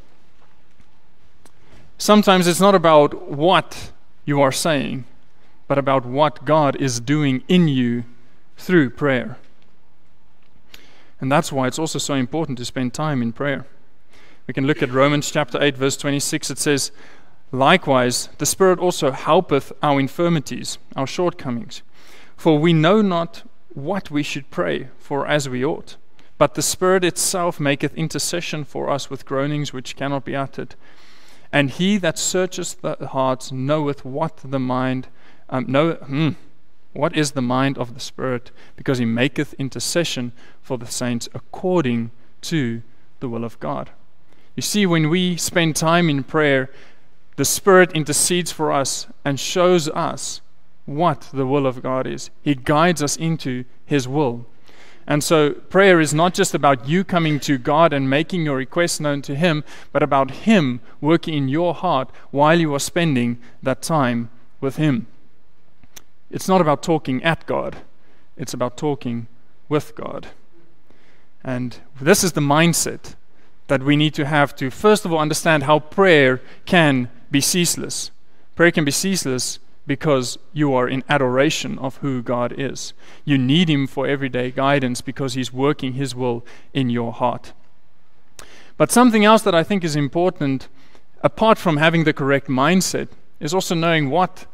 Sometimes 1.97 2.45
it's 2.45 2.59
not 2.59 2.75
about 2.75 3.31
what 3.31 3.89
you 4.25 4.39
are 4.39 4.51
saying, 4.51 5.05
but 5.67 5.79
about 5.79 6.05
what 6.05 6.45
God 6.45 6.75
is 6.75 6.99
doing 6.99 7.41
in 7.47 7.67
you 7.67 8.03
through 8.57 8.91
prayer. 8.91 9.39
And 11.19 11.31
that's 11.31 11.51
why 11.51 11.65
it's 11.65 11.79
also 11.79 11.97
so 11.97 12.13
important 12.13 12.59
to 12.59 12.65
spend 12.65 12.93
time 12.93 13.23
in 13.23 13.33
prayer. 13.33 13.65
We 14.45 14.53
can 14.53 14.67
look 14.67 14.83
at 14.83 14.91
Romans 14.91 15.31
chapter 15.31 15.59
8, 15.59 15.75
verse 15.75 15.97
26. 15.97 16.51
It 16.51 16.59
says, 16.59 16.91
Likewise, 17.51 18.29
the 18.37 18.45
Spirit 18.45 18.77
also 18.77 19.09
helpeth 19.09 19.73
our 19.81 19.99
infirmities, 19.99 20.77
our 20.95 21.07
shortcomings. 21.07 21.81
For 22.35 22.59
we 22.59 22.71
know 22.71 23.01
not 23.01 23.41
what 23.77 24.09
we 24.09 24.23
should 24.23 24.49
pray 24.49 24.87
for 24.97 25.27
as 25.27 25.47
we 25.47 25.63
ought. 25.63 25.97
But 26.39 26.55
the 26.55 26.63
Spirit 26.63 27.03
itself 27.03 27.59
maketh 27.59 27.93
intercession 27.93 28.63
for 28.63 28.89
us 28.89 29.09
with 29.09 29.25
groanings 29.25 29.71
which 29.71 29.95
cannot 29.95 30.25
be 30.25 30.35
uttered. 30.35 30.73
And 31.51 31.69
he 31.69 31.97
that 31.97 32.17
searcheth 32.17 32.81
the 32.81 33.07
hearts 33.07 33.51
knoweth 33.51 34.03
what 34.03 34.37
the 34.37 34.59
mind, 34.59 35.07
um, 35.49 35.65
know, 35.67 35.93
hmm, 35.93 36.29
what 36.93 37.15
is 37.15 37.31
the 37.31 37.41
mind 37.41 37.77
of 37.77 37.93
the 37.93 37.99
Spirit, 37.99 38.49
because 38.75 38.97
he 38.97 39.05
maketh 39.05 39.53
intercession 39.59 40.31
for 40.61 40.79
the 40.79 40.87
saints 40.87 41.29
according 41.35 42.09
to 42.41 42.81
the 43.19 43.29
will 43.29 43.43
of 43.43 43.59
God. 43.59 43.91
You 44.55 44.63
see, 44.63 44.87
when 44.87 45.07
we 45.07 45.37
spend 45.37 45.75
time 45.75 46.09
in 46.09 46.23
prayer, 46.23 46.71
the 47.35 47.45
Spirit 47.45 47.91
intercedes 47.91 48.51
for 48.51 48.71
us 48.71 49.05
and 49.23 49.39
shows 49.39 49.87
us 49.89 50.41
what 50.87 51.29
the 51.33 51.45
will 51.45 51.67
of 51.67 51.83
God 51.83 52.07
is. 52.07 52.31
He 52.41 52.55
guides 52.55 53.03
us 53.03 53.15
into 53.15 53.65
His 53.85 54.07
will. 54.07 54.47
And 55.05 55.23
so, 55.23 55.51
prayer 55.51 56.01
is 56.01 56.13
not 56.13 56.33
just 56.33 56.53
about 56.53 56.87
you 56.87 57.03
coming 57.03 57.39
to 57.41 57.57
God 57.57 57.93
and 57.93 58.09
making 58.09 58.43
your 58.43 58.57
request 58.57 58.99
known 58.99 59.21
to 59.23 59.35
Him, 59.35 59.63
but 59.91 60.01
about 60.01 60.31
Him 60.31 60.81
working 60.99 61.33
in 61.33 61.47
your 61.47 61.73
heart 61.75 62.09
while 62.31 62.59
you 62.59 62.73
are 62.73 62.79
spending 62.79 63.37
that 63.61 63.81
time 63.81 64.29
with 64.59 64.77
Him. 64.77 65.07
It's 66.31 66.47
not 66.47 66.61
about 66.61 66.83
talking 66.83 67.23
at 67.23 67.45
God, 67.45 67.77
it's 68.35 68.53
about 68.53 68.75
talking 68.75 69.27
with 69.69 69.95
God. 69.95 70.27
And 71.43 71.77
this 72.01 72.23
is 72.23 72.33
the 72.33 72.41
mindset 72.41 73.15
that 73.67 73.83
we 73.83 73.95
need 73.95 74.13
to 74.15 74.25
have 74.25 74.55
to, 74.57 74.69
first 74.69 75.05
of 75.05 75.13
all, 75.13 75.19
understand 75.19 75.63
how 75.63 75.79
prayer 75.79 76.41
can 76.65 77.09
be 77.29 77.41
ceaseless. 77.41 78.11
Prayer 78.55 78.71
can 78.71 78.83
be 78.85 78.91
ceaseless 78.91 79.59
because 79.87 80.37
you 80.53 80.73
are 80.73 80.87
in 80.87 81.03
adoration 81.09 81.79
of 81.79 81.97
who 81.97 82.21
God 82.21 82.53
is. 82.57 82.93
You 83.23 83.37
need 83.37 83.69
Him 83.69 83.87
for 83.87 84.05
everyday 84.05 84.51
guidance 84.51 85.01
because 85.01 85.33
He's 85.33 85.53
working 85.53 85.93
His 85.93 86.13
will 86.13 86.45
in 86.73 86.89
your 86.89 87.13
heart. 87.13 87.53
But 88.75 88.91
something 88.91 89.25
else 89.25 89.41
that 89.41 89.55
I 89.55 89.63
think 89.63 89.83
is 89.83 89.95
important, 89.95 90.67
apart 91.23 91.57
from 91.57 91.77
having 91.77 92.03
the 92.03 92.13
correct 92.13 92.47
mindset, 92.47 93.07
is 93.39 93.53
also 93.53 93.73
knowing 93.73 94.09
what 94.09 94.45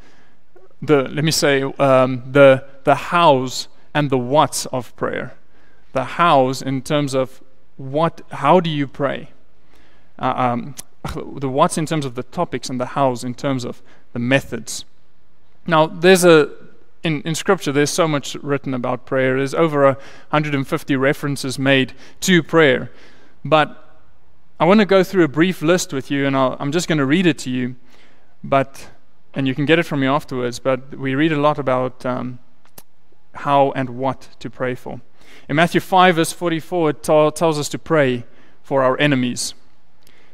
the, 0.81 1.03
let 1.09 1.23
me 1.23 1.31
say, 1.31 1.63
um, 1.63 2.23
the, 2.31 2.63
the 2.83 2.95
hows 2.95 3.67
and 3.93 4.09
the 4.09 4.17
whats 4.17 4.65
of 4.67 4.95
prayer. 4.95 5.33
The 5.93 6.03
hows 6.03 6.61
in 6.61 6.81
terms 6.81 7.13
of 7.13 7.41
what, 7.77 8.21
how 8.31 8.59
do 8.59 8.69
you 8.69 8.87
pray? 8.87 9.29
Uh, 10.19 10.33
um, 10.35 10.75
the 11.39 11.49
whats 11.49 11.77
in 11.77 11.85
terms 11.85 12.05
of 12.05 12.15
the 12.15 12.23
topics 12.23 12.69
and 12.69 12.79
the 12.79 12.87
hows 12.87 13.23
in 13.23 13.33
terms 13.33 13.65
of 13.65 13.81
the 14.13 14.19
methods. 14.19 14.85
Now, 15.65 15.87
there's 15.87 16.25
a 16.25 16.49
in, 17.03 17.21
in 17.23 17.35
scripture 17.35 17.71
there's 17.71 17.89
so 17.89 18.07
much 18.07 18.35
written 18.35 18.73
about 18.73 19.05
prayer. 19.05 19.37
There's 19.37 19.53
over 19.53 19.85
150 19.85 20.95
references 20.95 21.59
made 21.59 21.93
to 22.21 22.41
prayer. 22.41 22.91
But 23.43 23.99
I 24.59 24.65
want 24.65 24.79
to 24.79 24.85
go 24.85 25.03
through 25.03 25.25
a 25.25 25.27
brief 25.27 25.61
list 25.61 25.91
with 25.91 26.09
you, 26.09 26.25
and 26.25 26.37
i 26.37 26.55
am 26.59 26.71
just 26.71 26.87
going 26.87 26.97
to 26.97 27.05
read 27.05 27.25
it 27.25 27.37
to 27.39 27.49
you. 27.49 27.75
But 28.43 28.89
and 29.33 29.47
you 29.47 29.55
can 29.55 29.65
get 29.65 29.79
it 29.79 29.83
from 29.83 29.99
me 30.01 30.07
afterwards. 30.07 30.59
But 30.59 30.97
we 30.97 31.15
read 31.15 31.31
a 31.31 31.41
lot 31.41 31.59
about 31.59 32.05
um, 32.05 32.39
how 33.33 33.71
and 33.71 33.91
what 33.91 34.29
to 34.39 34.49
pray 34.49 34.75
for. 34.75 35.01
In 35.49 35.55
Matthew 35.55 35.81
5, 35.81 36.15
verse 36.15 36.31
44, 36.31 36.89
it 36.91 37.03
tells 37.03 37.59
us 37.59 37.67
to 37.69 37.79
pray 37.79 38.25
for 38.61 38.83
our 38.83 38.97
enemies. 38.99 39.55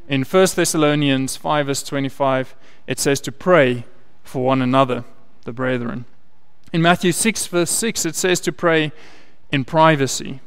In 0.07 0.24
1 0.24 0.48
Thessalonians 0.55 1.38
5, 1.38 1.67
verse 1.67 1.83
25, 1.83 2.55
it 2.88 3.00
says 3.00 3.21
to 3.21 3.31
pray 3.31 3.86
for 4.24 4.43
one 4.43 4.62
another, 4.62 5.05
the 5.50 5.53
brethren. 5.53 6.06
In 6.72 6.79
Matthew 6.79 7.12
6, 7.12 7.48
verse 7.48 7.72
6, 7.72 8.06
it 8.06 8.15
says 8.15 8.39
to 8.41 8.51
pray 8.51 8.91
in 9.51 9.65
privacy. 9.65 10.41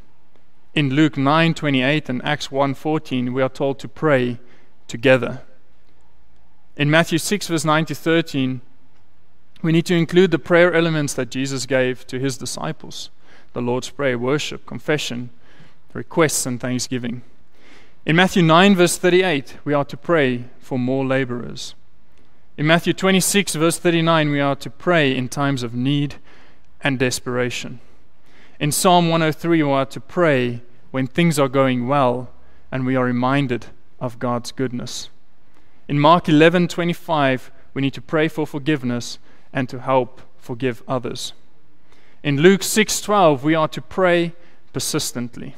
In 0.74 0.90
Luke 0.90 1.16
9, 1.16 1.54
28 1.54 2.08
and 2.08 2.24
Acts 2.24 2.52
1, 2.52 2.74
14, 2.74 3.32
we 3.32 3.42
are 3.42 3.48
told 3.48 3.80
to 3.80 3.88
pray 3.88 4.38
together. 4.86 5.42
In 6.76 6.88
Matthew 6.88 7.18
6, 7.18 7.48
verse 7.48 7.64
9 7.64 7.84
to 7.86 7.96
13, 7.96 8.60
we 9.60 9.72
need 9.72 9.86
to 9.86 9.96
include 9.96 10.30
the 10.30 10.38
prayer 10.38 10.72
elements 10.72 11.14
that 11.14 11.28
Jesus 11.28 11.66
gave 11.66 12.06
to 12.06 12.20
his 12.20 12.38
disciples 12.38 13.10
the 13.54 13.60
Lord's 13.60 13.90
Prayer, 13.90 14.16
worship, 14.16 14.66
confession, 14.66 15.30
requests, 15.94 16.46
and 16.46 16.60
thanksgiving. 16.60 17.22
In 18.06 18.14
Matthew 18.14 18.42
9, 18.44 18.76
verse 18.76 18.96
38, 18.96 19.56
we 19.64 19.74
are 19.74 19.84
to 19.84 19.96
pray 19.96 20.44
for 20.60 20.78
more 20.78 21.04
laborers. 21.04 21.74
In 22.54 22.66
Matthew 22.66 22.92
26, 22.92 23.54
verse 23.54 23.78
39, 23.78 24.30
we 24.30 24.38
are 24.38 24.54
to 24.56 24.68
pray 24.68 25.16
in 25.16 25.30
times 25.30 25.62
of 25.62 25.74
need 25.74 26.16
and 26.82 26.98
desperation. 26.98 27.80
In 28.60 28.70
Psalm 28.70 29.08
103, 29.08 29.62
we 29.62 29.70
are 29.70 29.86
to 29.86 30.00
pray 30.00 30.60
when 30.90 31.06
things 31.06 31.38
are 31.38 31.48
going 31.48 31.88
well 31.88 32.28
and 32.70 32.84
we 32.84 32.94
are 32.94 33.06
reminded 33.06 33.68
of 34.00 34.18
God's 34.18 34.52
goodness. 34.52 35.08
In 35.88 35.98
Mark 35.98 36.26
11:25, 36.26 37.50
we 37.72 37.80
need 37.80 37.94
to 37.94 38.02
pray 38.02 38.28
for 38.28 38.46
forgiveness 38.46 39.18
and 39.50 39.66
to 39.70 39.80
help 39.80 40.20
forgive 40.36 40.82
others. 40.86 41.32
In 42.22 42.42
Luke 42.42 42.62
6:12, 42.62 43.42
we 43.42 43.54
are 43.54 43.68
to 43.68 43.80
pray 43.80 44.34
persistently. 44.74 45.54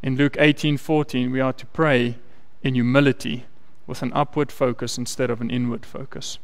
In 0.00 0.14
Luke 0.14 0.36
18:14, 0.38 1.32
we 1.32 1.40
are 1.40 1.52
to 1.54 1.66
pray 1.66 2.18
in 2.62 2.74
humility 2.74 3.46
with 3.88 4.02
an 4.02 4.12
upward 4.14 4.52
focus 4.52 4.96
instead 4.96 5.30
of 5.30 5.40
an 5.40 5.50
inward 5.50 5.84
focus. 5.84 6.38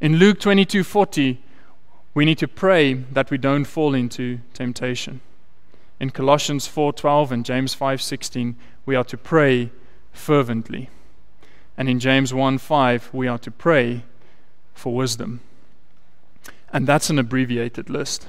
In 0.00 0.16
Luke 0.16 0.40
22:40, 0.40 1.38
we 2.14 2.24
need 2.24 2.38
to 2.38 2.48
pray 2.48 2.94
that 2.94 3.30
we 3.30 3.36
don't 3.36 3.66
fall 3.66 3.94
into 3.94 4.40
temptation. 4.54 5.20
In 5.98 6.10
Colossians 6.10 6.66
4:12 6.66 7.30
and 7.30 7.44
James 7.44 7.74
5:16, 7.74 8.56
we 8.86 8.96
are 8.96 9.04
to 9.04 9.18
pray 9.18 9.70
fervently. 10.12 10.88
And 11.76 11.88
in 11.88 12.00
James 12.00 12.32
1:5, 12.32 13.12
we 13.12 13.28
are 13.28 13.38
to 13.38 13.50
pray 13.50 14.04
for 14.72 14.94
wisdom. 14.94 15.40
And 16.72 16.86
that's 16.86 17.10
an 17.10 17.18
abbreviated 17.18 17.90
list. 17.90 18.28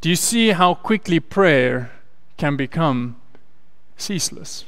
Do 0.00 0.08
you 0.08 0.16
see 0.16 0.50
how 0.50 0.74
quickly 0.74 1.20
prayer 1.20 1.90
can 2.36 2.56
become 2.56 3.16
ceaseless? 3.96 4.64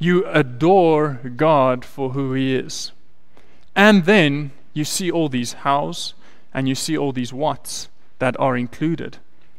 You 0.00 0.26
adore 0.26 1.20
God 1.36 1.84
for 1.84 2.10
who 2.10 2.32
He 2.32 2.56
is. 2.56 2.90
And 3.76 4.06
then 4.06 4.50
you 4.72 4.84
see 4.84 5.10
all 5.10 5.28
these 5.28 5.52
hows 5.52 6.14
and 6.52 6.68
you 6.68 6.74
see 6.74 6.96
all 6.96 7.12
these 7.12 7.32
whats 7.32 7.88
that 8.18 8.34
are 8.40 8.56
included 8.56 9.18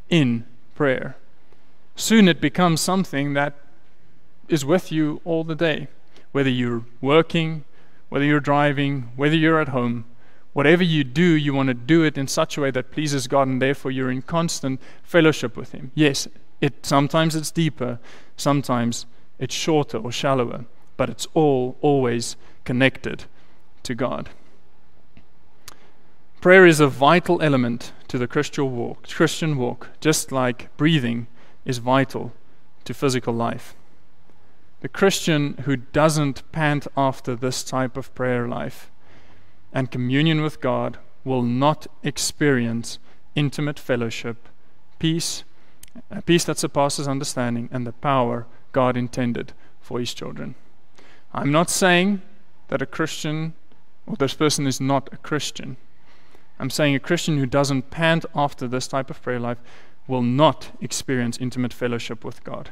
in 0.10 0.45
prayer. 0.75 1.15
Soon 1.95 2.27
it 2.27 2.41
becomes 2.41 2.81
something 2.81 3.33
that 3.33 3.53
is 4.50 4.65
with 4.65 4.91
you 4.91 5.21
all 5.24 5.43
the 5.43 5.55
day, 5.55 5.88
whether 6.31 6.50
you're 6.50 6.86
working, 7.00 7.63
whether 8.10 8.25
you're 8.25 8.39
driving, 8.39 9.12
whether 9.15 9.36
you're 9.36 9.62
at 9.62 9.69
home. 9.69 10.05
Whatever 10.53 10.83
you 10.83 11.03
do, 11.03 11.24
you 11.24 11.53
want 11.53 11.67
to 11.67 11.74
do 11.74 12.03
it 12.03 12.17
in 12.17 12.27
such 12.27 12.57
a 12.57 12.62
way 12.62 12.71
that 12.71 12.91
pleases 12.91 13.27
God, 13.27 13.48
and 13.48 13.62
therefore 13.62 13.91
you're 13.91 14.12
in 14.12 14.21
constant 14.21 14.81
fellowship 15.03 15.55
with 15.55 15.71
Him. 15.71 15.91
Yes, 15.95 16.27
it 16.60 16.86
sometimes 16.86 17.36
it's 17.36 17.51
deeper, 17.51 18.00
sometimes 18.36 19.05
it's 19.41 19.55
shorter 19.55 19.98
or 19.98 20.12
shallower, 20.12 20.63
but 20.95 21.10
it's 21.10 21.27
all 21.33 21.75
always 21.81 22.38
connected 22.63 23.25
to 23.83 23.95
God. 23.95 24.29
Prayer 26.39 26.65
is 26.65 26.79
a 26.79 26.88
vital 26.88 27.41
element 27.41 27.91
to 28.07 28.17
the 28.17 28.27
Christian 28.27 28.75
walk, 28.75 29.07
Christian 29.07 29.57
walk, 29.57 29.89
just 30.00 30.31
like 30.31 30.75
breathing 30.77 31.27
is 31.65 31.79
vital 31.79 32.33
to 32.86 32.93
physical 32.93 33.33
life. 33.33 33.75
The 34.81 34.89
Christian 34.89 35.55
who 35.65 35.75
doesn't 35.75 36.50
pant 36.51 36.88
after 36.95 37.36
this 37.36 37.63
type 37.63 37.98
of 37.98 38.13
prayer 38.15 38.48
life 38.48 38.91
and 39.74 39.91
communion 39.91 40.41
with 40.41 40.62
God 40.62 40.98
will 41.24 41.43
not 41.43 41.88
experience 42.03 43.00
intimate 43.36 43.79
fellowship, 43.79 44.48
peace, 45.00 45.43
a 46.10 46.21
peace 46.21 46.43
that 46.45 46.57
surpasses 46.57 47.07
understanding, 47.07 47.69
and 47.71 47.86
the 47.86 47.93
power 47.93 48.45
God 48.72 48.98
intended 48.98 49.54
for 49.80 50.00
His 50.00 50.13
children. 50.13 50.56
I'm 51.34 51.51
not 51.51 51.70
saying 51.70 52.22
that 52.68 52.82
a 52.82 52.86
Christian 52.86 53.54
or 54.08 54.16
this 54.16 54.34
person 54.34 54.68
is 54.68 54.82
not 54.82 55.10
a 55.12 55.18
Christian. 55.18 55.78
I'm 56.60 56.70
saying 56.70 56.96
a 56.96 57.00
Christian 57.00 57.38
who 57.38 57.46
doesn't 57.46 57.92
pant 57.92 58.25
after 58.36 58.68
this 58.68 58.88
type 58.88 59.10
of 59.10 59.22
prayer 59.22 59.40
life 59.40 59.58
will 60.08 60.22
not 60.22 60.72
experience 60.82 61.38
intimate 61.38 61.74
fellowship 61.74 62.25
with 62.25 62.44
God, 62.44 62.70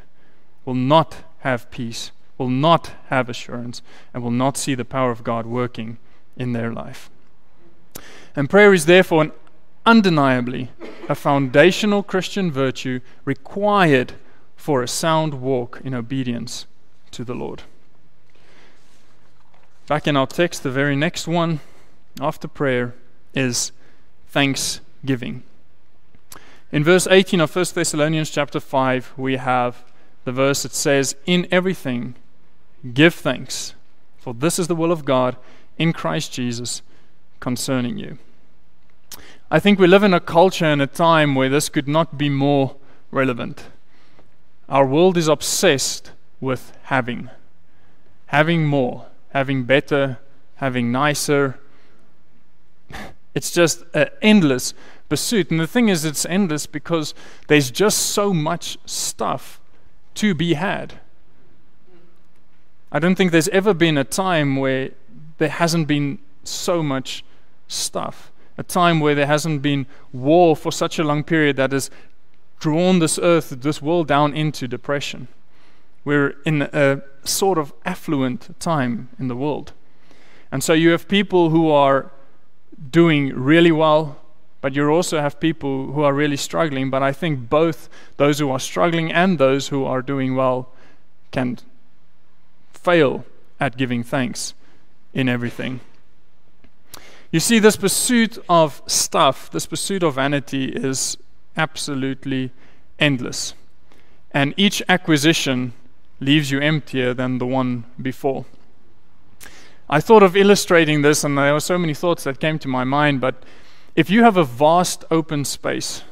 will 0.66 0.76
not 0.76 1.18
have 1.40 1.72
peace, 1.72 2.12
will 2.38 2.50
not 2.50 2.92
have 3.08 3.30
assurance, 3.30 3.82
and 4.14 4.24
will 4.24 4.32
not 4.32 4.58
see 4.58 4.76
the 4.76 4.86
power 4.86 5.12
of 5.12 5.24
God 5.24 5.46
working 5.46 5.98
in 6.36 6.54
their 6.54 6.72
life. 6.72 7.10
And 8.36 8.50
prayer 8.50 8.74
is 8.74 8.86
therefore 8.86 9.24
an 9.24 9.32
undeniably 9.86 10.72
a 11.08 11.16
foundational 11.16 12.04
Christian 12.04 12.52
virtue 12.52 13.00
required 13.26 14.14
for 14.70 14.84
a 14.84 14.88
sound 14.88 15.42
walk 15.42 15.82
in 15.84 15.96
obedience 15.96 16.68
to 17.10 17.24
the 17.24 17.34
Lord. 17.34 17.64
Back 19.88 20.06
in 20.06 20.16
our 20.16 20.28
text, 20.28 20.62
the 20.62 20.70
very 20.70 20.96
next 20.96 21.28
one 21.28 21.62
after 22.22 22.48
prayer 22.48 22.94
is 23.34 23.72
thanksgiving. 24.28 25.42
In 26.72 26.84
verse 26.84 27.08
18 27.08 27.42
of 27.42 27.56
1 27.56 27.66
Thessalonians 27.74 28.30
chapter 28.30 28.60
5, 28.60 29.14
we 29.18 29.38
have 29.38 29.84
the 30.24 30.32
verse 30.32 30.62
that 30.62 30.74
says, 30.74 31.16
In 31.26 31.48
everything 31.50 32.14
give 32.94 33.16
thanks, 33.16 33.74
for 34.20 34.36
this 34.36 34.60
is 34.60 34.68
the 34.68 34.76
will 34.76 34.92
of 34.92 35.04
God 35.04 35.36
in 35.80 35.94
Christ 35.94 36.32
Jesus 36.32 36.84
concerning 37.40 37.98
you. 37.98 38.20
I 39.50 39.60
think 39.60 39.80
we 39.80 39.88
live 39.88 40.04
in 40.04 40.14
a 40.14 40.20
culture 40.20 40.66
and 40.66 40.80
a 40.80 40.86
time 40.86 41.34
where 41.34 41.50
this 41.50 41.70
could 41.70 41.88
not 41.88 42.20
be 42.20 42.30
more 42.30 42.76
relevant. 43.10 43.64
Our 44.70 44.86
world 44.86 45.18
is 45.18 45.28
obsessed 45.28 46.12
with 46.40 46.78
having, 46.84 47.30
having 48.28 48.66
more, 48.66 49.08
having 49.30 49.64
better, 49.64 50.20
having 50.56 50.92
nicer. 50.92 51.60
It's 53.36 53.52
just 53.52 53.84
an 53.94 54.10
endless 54.24 54.74
pursuit. 55.08 55.52
And 55.52 55.60
the 55.60 55.68
thing 55.68 55.88
is, 55.88 56.04
it's 56.04 56.26
endless 56.26 56.66
because 56.66 57.14
there's 57.48 57.70
just 57.70 57.98
so 58.08 58.34
much 58.34 58.78
stuff 58.86 59.62
to 60.16 60.34
be 60.34 60.56
had. 60.56 60.96
I 62.92 62.98
don't 62.98 63.16
think 63.16 63.32
there's 63.32 63.48
ever 63.50 63.74
been 63.74 63.98
a 64.00 64.04
time 64.04 64.56
where 64.56 64.90
there 65.38 65.50
hasn't 65.50 65.88
been 65.88 66.20
so 66.44 66.82
much 66.82 67.24
stuff. 67.68 68.32
A 68.58 68.64
time 68.64 69.00
where 69.00 69.16
there 69.16 69.28
hasn't 69.28 69.62
been 69.62 69.86
war 70.12 70.56
for 70.56 70.72
such 70.72 70.98
a 71.00 71.04
long 71.04 71.24
period 71.24 71.56
that 71.58 71.72
has 71.72 71.92
drawn 72.60 73.00
this 73.00 73.18
earth, 73.18 73.50
this 73.62 73.82
world 73.82 74.08
down 74.08 74.34
into 74.34 74.68
depression. 74.68 75.28
We're 76.06 76.36
in 76.46 76.64
a 76.74 77.02
sort 77.24 77.58
of 77.58 77.74
affluent 77.86 78.60
time 78.60 79.10
in 79.18 79.28
the 79.28 79.36
world. 79.36 79.74
And 80.52 80.64
so 80.64 80.74
you 80.74 80.90
have 80.92 81.08
people 81.08 81.50
who 81.50 81.70
are 81.70 82.12
doing 82.92 83.34
really 83.34 83.72
well, 83.72 84.18
but 84.62 84.76
you 84.76 84.88
also 84.90 85.22
have 85.22 85.40
people 85.40 85.92
who 85.92 86.02
are 86.04 86.14
really 86.14 86.38
struggling. 86.38 86.90
But 86.90 87.04
I 87.04 87.12
think 87.12 87.50
both 87.50 87.90
those 88.18 88.40
who 88.40 88.50
are 88.50 88.60
struggling 88.60 89.12
and 89.12 89.38
those 89.38 89.70
who 89.70 89.86
are 89.86 90.02
doing 90.02 90.36
well 90.36 90.70
can 91.32 91.60
fail 92.74 93.26
at 93.60 93.78
giving 93.78 94.04
thanks 94.04 94.54
in 95.14 95.30
everything. 95.30 95.82
You 97.32 97.40
see, 97.40 97.60
this 97.60 97.76
pursuit 97.76 98.40
of 98.50 98.82
stuff, 98.88 99.52
this 99.52 99.68
pursuit 99.68 100.02
of 100.02 100.16
vanity 100.16 100.66
is 100.66 101.18
absolutely 101.56 102.52
endless. 103.00 103.54
And 104.32 104.54
each 104.58 104.82
acquisition 104.88 105.74
leaves 106.20 106.52
you 106.52 106.60
emptier 106.60 107.14
than 107.14 107.38
the 107.38 107.46
one 107.46 107.86
before. 108.02 108.46
I 109.90 110.00
thought 110.00 110.22
of 110.22 110.36
illustrating 110.36 111.02
this, 111.02 111.24
and 111.24 111.38
there 111.38 111.54
were 111.54 111.60
so 111.60 111.78
many 111.78 111.94
thoughts 111.94 112.24
that 112.26 112.40
came 112.40 112.60
to 112.60 112.68
my 112.68 112.84
mind. 112.84 113.22
But 113.22 113.44
if 113.96 114.10
you 114.10 114.24
have 114.24 114.38
a 114.38 114.44
vast 114.44 115.04
open 115.10 115.46
space 115.46 116.04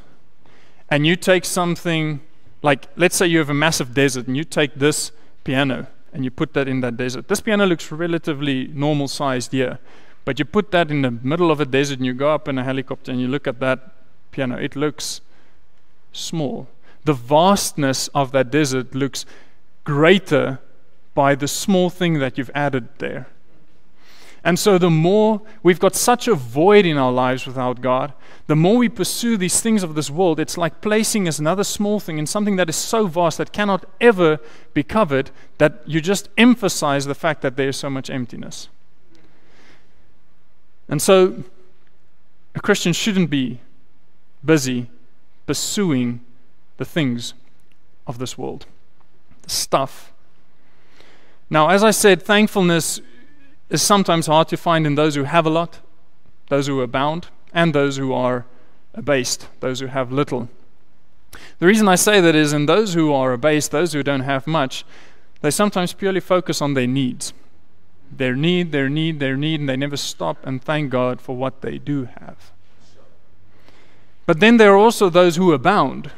and 0.90 1.06
you 1.06 1.14
take 1.14 1.44
something 1.44 2.20
like, 2.62 2.88
let's 2.96 3.16
say 3.16 3.26
you 3.26 3.38
have 3.38 3.50
a 3.50 3.54
massive 3.54 3.94
desert 3.94 4.26
and 4.26 4.36
you 4.36 4.42
take 4.42 4.74
this 4.74 5.12
piano 5.44 5.86
and 6.12 6.24
you 6.24 6.30
put 6.30 6.54
that 6.54 6.66
in 6.66 6.80
that 6.80 6.96
desert. 6.96 7.28
This 7.28 7.40
piano 7.40 7.66
looks 7.66 7.92
relatively 7.92 8.66
normal 8.68 9.06
sized 9.06 9.52
here, 9.52 9.78
but 10.24 10.38
you 10.38 10.44
put 10.44 10.72
that 10.72 10.90
in 10.90 11.02
the 11.02 11.10
middle 11.10 11.50
of 11.52 11.60
a 11.60 11.64
desert 11.64 11.98
and 11.98 12.06
you 12.06 12.14
go 12.14 12.34
up 12.34 12.48
in 12.48 12.58
a 12.58 12.64
helicopter 12.64 13.12
and 13.12 13.20
you 13.20 13.28
look 13.28 13.46
at 13.46 13.60
that 13.60 13.92
piano. 14.32 14.56
It 14.56 14.74
looks 14.74 15.20
small. 16.18 16.68
The 17.04 17.12
vastness 17.14 18.08
of 18.08 18.32
that 18.32 18.50
desert 18.50 18.94
looks 18.94 19.24
greater 19.84 20.60
by 21.14 21.34
the 21.34 21.48
small 21.48 21.90
thing 21.90 22.18
that 22.18 22.36
you've 22.36 22.50
added 22.54 22.88
there. 22.98 23.26
And 24.44 24.58
so, 24.58 24.78
the 24.78 24.90
more 24.90 25.42
we've 25.62 25.80
got 25.80 25.96
such 25.96 26.28
a 26.28 26.34
void 26.34 26.86
in 26.86 26.96
our 26.96 27.10
lives 27.10 27.46
without 27.46 27.80
God, 27.80 28.12
the 28.46 28.54
more 28.54 28.76
we 28.76 28.88
pursue 28.88 29.36
these 29.36 29.60
things 29.60 29.82
of 29.82 29.94
this 29.94 30.10
world, 30.10 30.38
it's 30.38 30.56
like 30.56 30.80
placing 30.80 31.26
as 31.26 31.38
another 31.38 31.64
small 31.64 31.98
thing 31.98 32.18
in 32.18 32.26
something 32.26 32.56
that 32.56 32.68
is 32.68 32.76
so 32.76 33.06
vast 33.06 33.38
that 33.38 33.52
cannot 33.52 33.84
ever 34.00 34.38
be 34.74 34.82
covered 34.82 35.30
that 35.58 35.82
you 35.86 36.00
just 36.00 36.28
emphasize 36.38 37.04
the 37.06 37.14
fact 37.14 37.42
that 37.42 37.56
there 37.56 37.68
is 37.68 37.76
so 37.76 37.90
much 37.90 38.08
emptiness. 38.08 38.68
And 40.88 41.02
so, 41.02 41.42
a 42.54 42.60
Christian 42.60 42.92
shouldn't 42.92 43.30
be 43.30 43.60
busy 44.44 44.88
pursuing 45.48 46.20
the 46.76 46.84
things 46.84 47.32
of 48.06 48.18
this 48.18 48.36
world, 48.36 48.66
the 49.40 49.48
stuff. 49.48 50.12
Now, 51.48 51.70
as 51.70 51.82
I 51.82 51.90
said, 51.90 52.22
thankfulness 52.22 53.00
is 53.70 53.80
sometimes 53.80 54.26
hard 54.26 54.48
to 54.48 54.58
find 54.58 54.86
in 54.86 54.94
those 54.94 55.14
who 55.14 55.24
have 55.24 55.46
a 55.46 55.50
lot, 55.50 55.78
those 56.50 56.66
who 56.66 56.82
abound, 56.82 57.28
and 57.54 57.74
those 57.74 57.96
who 57.96 58.12
are 58.12 58.44
abased, 58.92 59.48
those 59.60 59.80
who 59.80 59.86
have 59.86 60.12
little. 60.12 60.50
The 61.60 61.66
reason 61.66 61.88
I 61.88 61.94
say 61.94 62.20
that 62.20 62.34
is 62.34 62.52
in 62.52 62.66
those 62.66 62.92
who 62.92 63.10
are 63.14 63.32
abased, 63.32 63.70
those 63.70 63.94
who 63.94 64.02
don't 64.02 64.20
have 64.20 64.46
much, 64.46 64.84
they 65.40 65.50
sometimes 65.50 65.94
purely 65.94 66.20
focus 66.20 66.60
on 66.60 66.74
their 66.74 66.86
needs. 66.86 67.32
Their 68.14 68.36
need, 68.36 68.70
their 68.70 68.90
need, 68.90 69.18
their 69.18 69.38
need, 69.38 69.60
and 69.60 69.68
they 69.70 69.76
never 69.78 69.96
stop 69.96 70.46
and 70.46 70.62
thank 70.62 70.90
God 70.90 71.22
for 71.22 71.34
what 71.34 71.62
they 71.62 71.78
do 71.78 72.04
have. 72.20 72.52
But 74.28 74.40
then 74.40 74.58
there 74.58 74.74
are 74.74 74.76
also 74.76 75.08
those 75.08 75.36
who 75.36 75.54
abound 75.54 76.10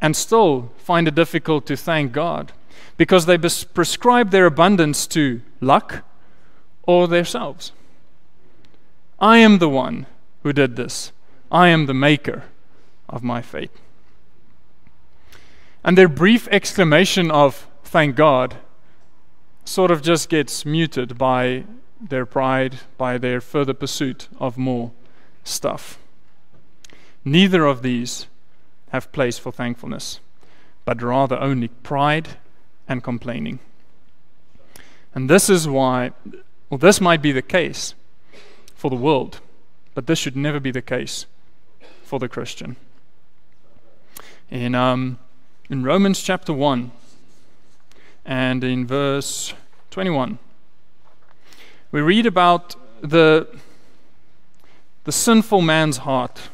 and 0.00 0.14
still 0.14 0.70
find 0.78 1.08
it 1.08 1.16
difficult 1.16 1.66
to 1.66 1.76
thank 1.76 2.12
God 2.12 2.52
because 2.96 3.26
they 3.26 3.36
prescribe 3.36 4.30
their 4.30 4.46
abundance 4.46 5.08
to 5.08 5.42
luck 5.60 6.04
or 6.84 7.08
themselves. 7.08 7.72
I 9.18 9.38
am 9.38 9.58
the 9.58 9.68
one 9.68 10.06
who 10.44 10.52
did 10.52 10.76
this. 10.76 11.10
I 11.50 11.66
am 11.66 11.86
the 11.86 11.94
maker 11.94 12.44
of 13.08 13.24
my 13.24 13.42
fate. 13.42 13.72
And 15.82 15.98
their 15.98 16.06
brief 16.06 16.46
exclamation 16.52 17.32
of 17.32 17.66
thank 17.82 18.14
God 18.14 18.54
sort 19.64 19.90
of 19.90 20.00
just 20.00 20.28
gets 20.28 20.64
muted 20.64 21.18
by 21.18 21.64
their 22.00 22.24
pride, 22.24 22.78
by 22.96 23.18
their 23.18 23.40
further 23.40 23.74
pursuit 23.74 24.28
of 24.38 24.56
more 24.56 24.92
stuff. 25.42 25.98
Neither 27.26 27.66
of 27.66 27.82
these 27.82 28.28
have 28.90 29.12
place 29.12 29.36
for 29.36 29.52
thankfulness, 29.52 30.20
but 30.84 31.02
rather 31.02 31.36
only 31.38 31.68
pride 31.68 32.38
and 32.88 33.02
complaining. 33.02 33.58
And 35.12 35.28
this 35.28 35.50
is 35.50 35.68
why, 35.68 36.12
well, 36.70 36.78
this 36.78 37.00
might 37.00 37.20
be 37.20 37.32
the 37.32 37.42
case 37.42 37.94
for 38.76 38.88
the 38.88 38.96
world, 38.96 39.40
but 39.92 40.06
this 40.06 40.20
should 40.20 40.36
never 40.36 40.60
be 40.60 40.70
the 40.70 40.80
case 40.80 41.26
for 42.04 42.18
the 42.18 42.28
Christian. 42.28 42.76
In 44.48 44.76
um, 44.76 45.18
in 45.68 45.82
Romans 45.82 46.22
chapter 46.22 46.52
1 46.52 46.92
and 48.24 48.62
in 48.62 48.86
verse 48.86 49.52
21, 49.90 50.38
we 51.90 52.00
read 52.00 52.24
about 52.24 52.76
the, 53.00 53.48
the 55.02 55.10
sinful 55.10 55.60
man's 55.60 55.96
heart, 55.98 56.50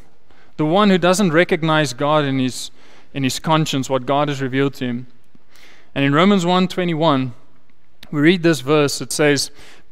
the 0.57 0.67
one 0.67 0.91
who 0.91 0.99
doesn't 0.99 1.33
recognize 1.33 1.93
God 1.93 2.25
in 2.25 2.39
his, 2.39 2.71
in 3.15 3.25
his 3.25 3.39
conscience, 3.39 3.89
what 3.91 4.07
God 4.07 4.29
has 4.29 4.43
revealed 4.43 4.75
to 4.75 4.87
him. 4.87 5.07
And 5.95 6.05
in 6.05 6.15
Romans 6.15 6.45
1:21, 6.45 7.33
we 8.11 8.21
read 8.21 8.43
this 8.43 8.61
verse. 8.61 9.01
It 9.01 9.13
says, 9.13 9.51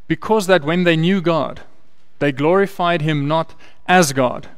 "Because 0.09 0.46
that 0.46 0.64
when 0.64 0.85
they 0.85 0.96
knew 0.96 1.20
God, 1.20 1.62
they 2.18 2.33
glorified 2.33 3.03
him 3.03 3.27
not 3.27 3.55
as 3.87 4.12
God, 4.12 4.49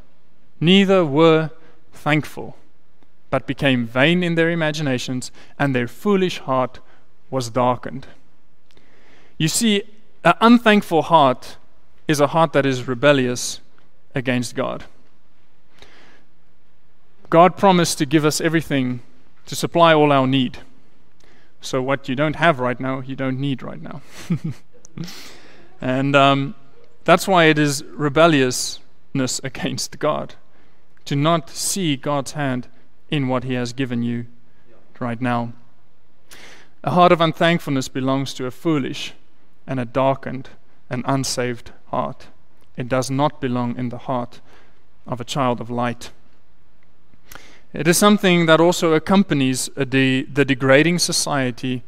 neither 0.61 1.05
were 1.05 1.51
thankful." 1.93 2.57
but 3.33 3.47
became 3.47 3.87
vain 3.87 4.23
in 4.23 4.35
their 4.35 4.51
imaginations, 4.51 5.33
and 5.59 5.75
their 5.75 5.89
foolish 5.89 6.39
heart 6.41 6.81
was 7.31 7.49
darkened. 7.49 8.07
You 9.39 9.49
see, 9.49 9.85
an 10.23 10.35
unthankful 10.43 11.01
heart 11.01 11.57
is 12.07 12.21
a 12.21 12.27
heart 12.27 12.53
that 12.53 12.67
is 12.67 12.87
rebellious 12.87 13.63
against 14.15 14.55
God. 14.55 14.85
God 17.33 17.57
promised 17.57 17.97
to 17.97 18.05
give 18.05 18.27
us 18.27 18.43
everything 18.43 19.01
to 19.47 19.57
supply 19.57 19.95
all 19.95 20.13
our 20.13 20.27
need. 20.27 20.59
So, 21.63 21.81
what 21.81 22.07
you 22.07 22.15
don't 22.15 22.37
have 22.37 22.61
right 22.61 22.79
now, 22.79 23.01
you 23.01 23.17
don't 23.17 23.41
need 23.41 23.63
right 23.63 23.81
now. 23.81 24.03
and 25.81 26.15
um, 26.15 26.55
that's 27.05 27.27
why 27.27 27.45
it 27.45 27.59
is 27.59 27.85
rebelliousness 27.85 29.41
against 29.45 29.99
God 29.99 30.35
to 31.07 31.17
not 31.17 31.49
see 31.49 31.97
God's 31.97 32.33
hand 32.33 32.69
in 33.11 33.29
what 33.29 33.45
He 33.45 33.55
has 33.55 33.73
given 33.73 34.03
you 34.03 34.27
right 35.01 35.19
now. 35.19 35.55
A 36.85 36.91
heart 36.91 37.13
of 37.13 37.23
unthankfulness 37.23 37.89
belongs 37.89 38.35
to 38.35 38.45
a 38.45 38.51
foolish 38.51 39.15
and 39.67 39.81
a 39.81 39.87
darkened 39.87 40.51
and 40.91 41.03
unsaved 41.07 41.73
heart. 41.87 42.27
It 42.77 42.91
does 42.91 43.11
not 43.11 43.41
belong 43.41 43.79
in 43.79 43.89
the 43.89 44.05
heart 44.05 44.43
of 45.07 45.19
a 45.19 45.25
child 45.25 45.63
of 45.63 45.71
light. 45.71 46.11
It 47.73 47.89
is 47.89 47.97
something 47.97 48.47
that 48.47 48.61
also 48.61 48.93
accompanies 48.93 49.69
de- 49.69 50.25
the 50.25 50.45
degrading 50.45 50.99
society 50.99 51.83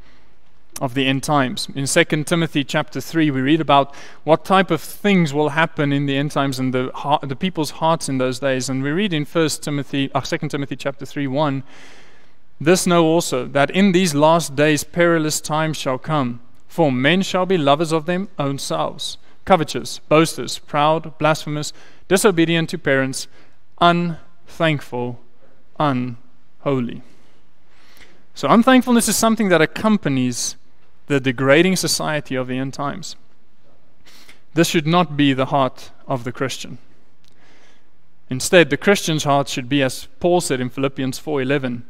of 0.80 0.94
the 0.94 1.06
end 1.06 1.22
times. 1.22 1.68
In 1.74 1.86
2 1.86 2.24
Timothy 2.24 2.64
chapter 2.64 3.00
3, 3.00 3.30
we 3.30 3.40
read 3.42 3.60
about 3.60 3.94
what 4.24 4.44
type 4.44 4.70
of 4.70 4.80
things 4.80 5.34
will 5.34 5.50
happen 5.50 5.92
in 5.92 6.06
the 6.06 6.16
end 6.16 6.30
times 6.30 6.58
and 6.58 6.72
the, 6.72 6.90
heart, 6.94 7.28
the 7.28 7.36
people's 7.36 7.72
hearts 7.72 8.08
in 8.08 8.18
those 8.18 8.38
days. 8.38 8.68
And 8.68 8.82
we 8.82 8.90
read 8.90 9.12
in 9.12 9.24
1 9.24 9.48
Timothy, 9.60 10.10
uh, 10.14 10.20
2 10.22 10.48
Timothy 10.48 10.74
chapter 10.74 11.04
3, 11.04 11.26
1, 11.26 11.62
This 12.60 12.86
know 12.86 13.04
also, 13.04 13.46
that 13.46 13.70
in 13.70 13.92
these 13.92 14.14
last 14.14 14.56
days 14.56 14.84
perilous 14.84 15.40
times 15.40 15.76
shall 15.76 15.98
come, 15.98 16.40
for 16.66 16.90
men 16.90 17.20
shall 17.20 17.46
be 17.46 17.58
lovers 17.58 17.92
of 17.92 18.06
their 18.06 18.26
own 18.38 18.58
selves, 18.58 19.18
covetous, 19.44 19.98
boasters, 20.08 20.58
proud, 20.58 21.16
blasphemous, 21.18 21.72
disobedient 22.08 22.70
to 22.70 22.78
parents, 22.78 23.28
unthankful, 23.80 25.20
unholy. 25.78 27.02
So, 28.34 28.48
unthankfulness 28.48 29.08
is 29.08 29.16
something 29.16 29.48
that 29.48 29.62
accompanies 29.62 30.56
the 31.06 31.20
degrading 31.20 31.76
society 31.76 32.34
of 32.34 32.48
the 32.48 32.58
end 32.58 32.74
times. 32.74 33.16
This 34.54 34.68
should 34.68 34.86
not 34.86 35.16
be 35.16 35.32
the 35.32 35.46
heart 35.46 35.90
of 36.06 36.24
the 36.24 36.32
Christian. 36.32 36.78
Instead, 38.30 38.70
the 38.70 38.76
Christian's 38.76 39.24
heart 39.24 39.48
should 39.48 39.68
be 39.68 39.82
as 39.82 40.08
Paul 40.18 40.40
said 40.40 40.60
in 40.60 40.70
Philippians 40.70 41.18
4:11. 41.18 41.84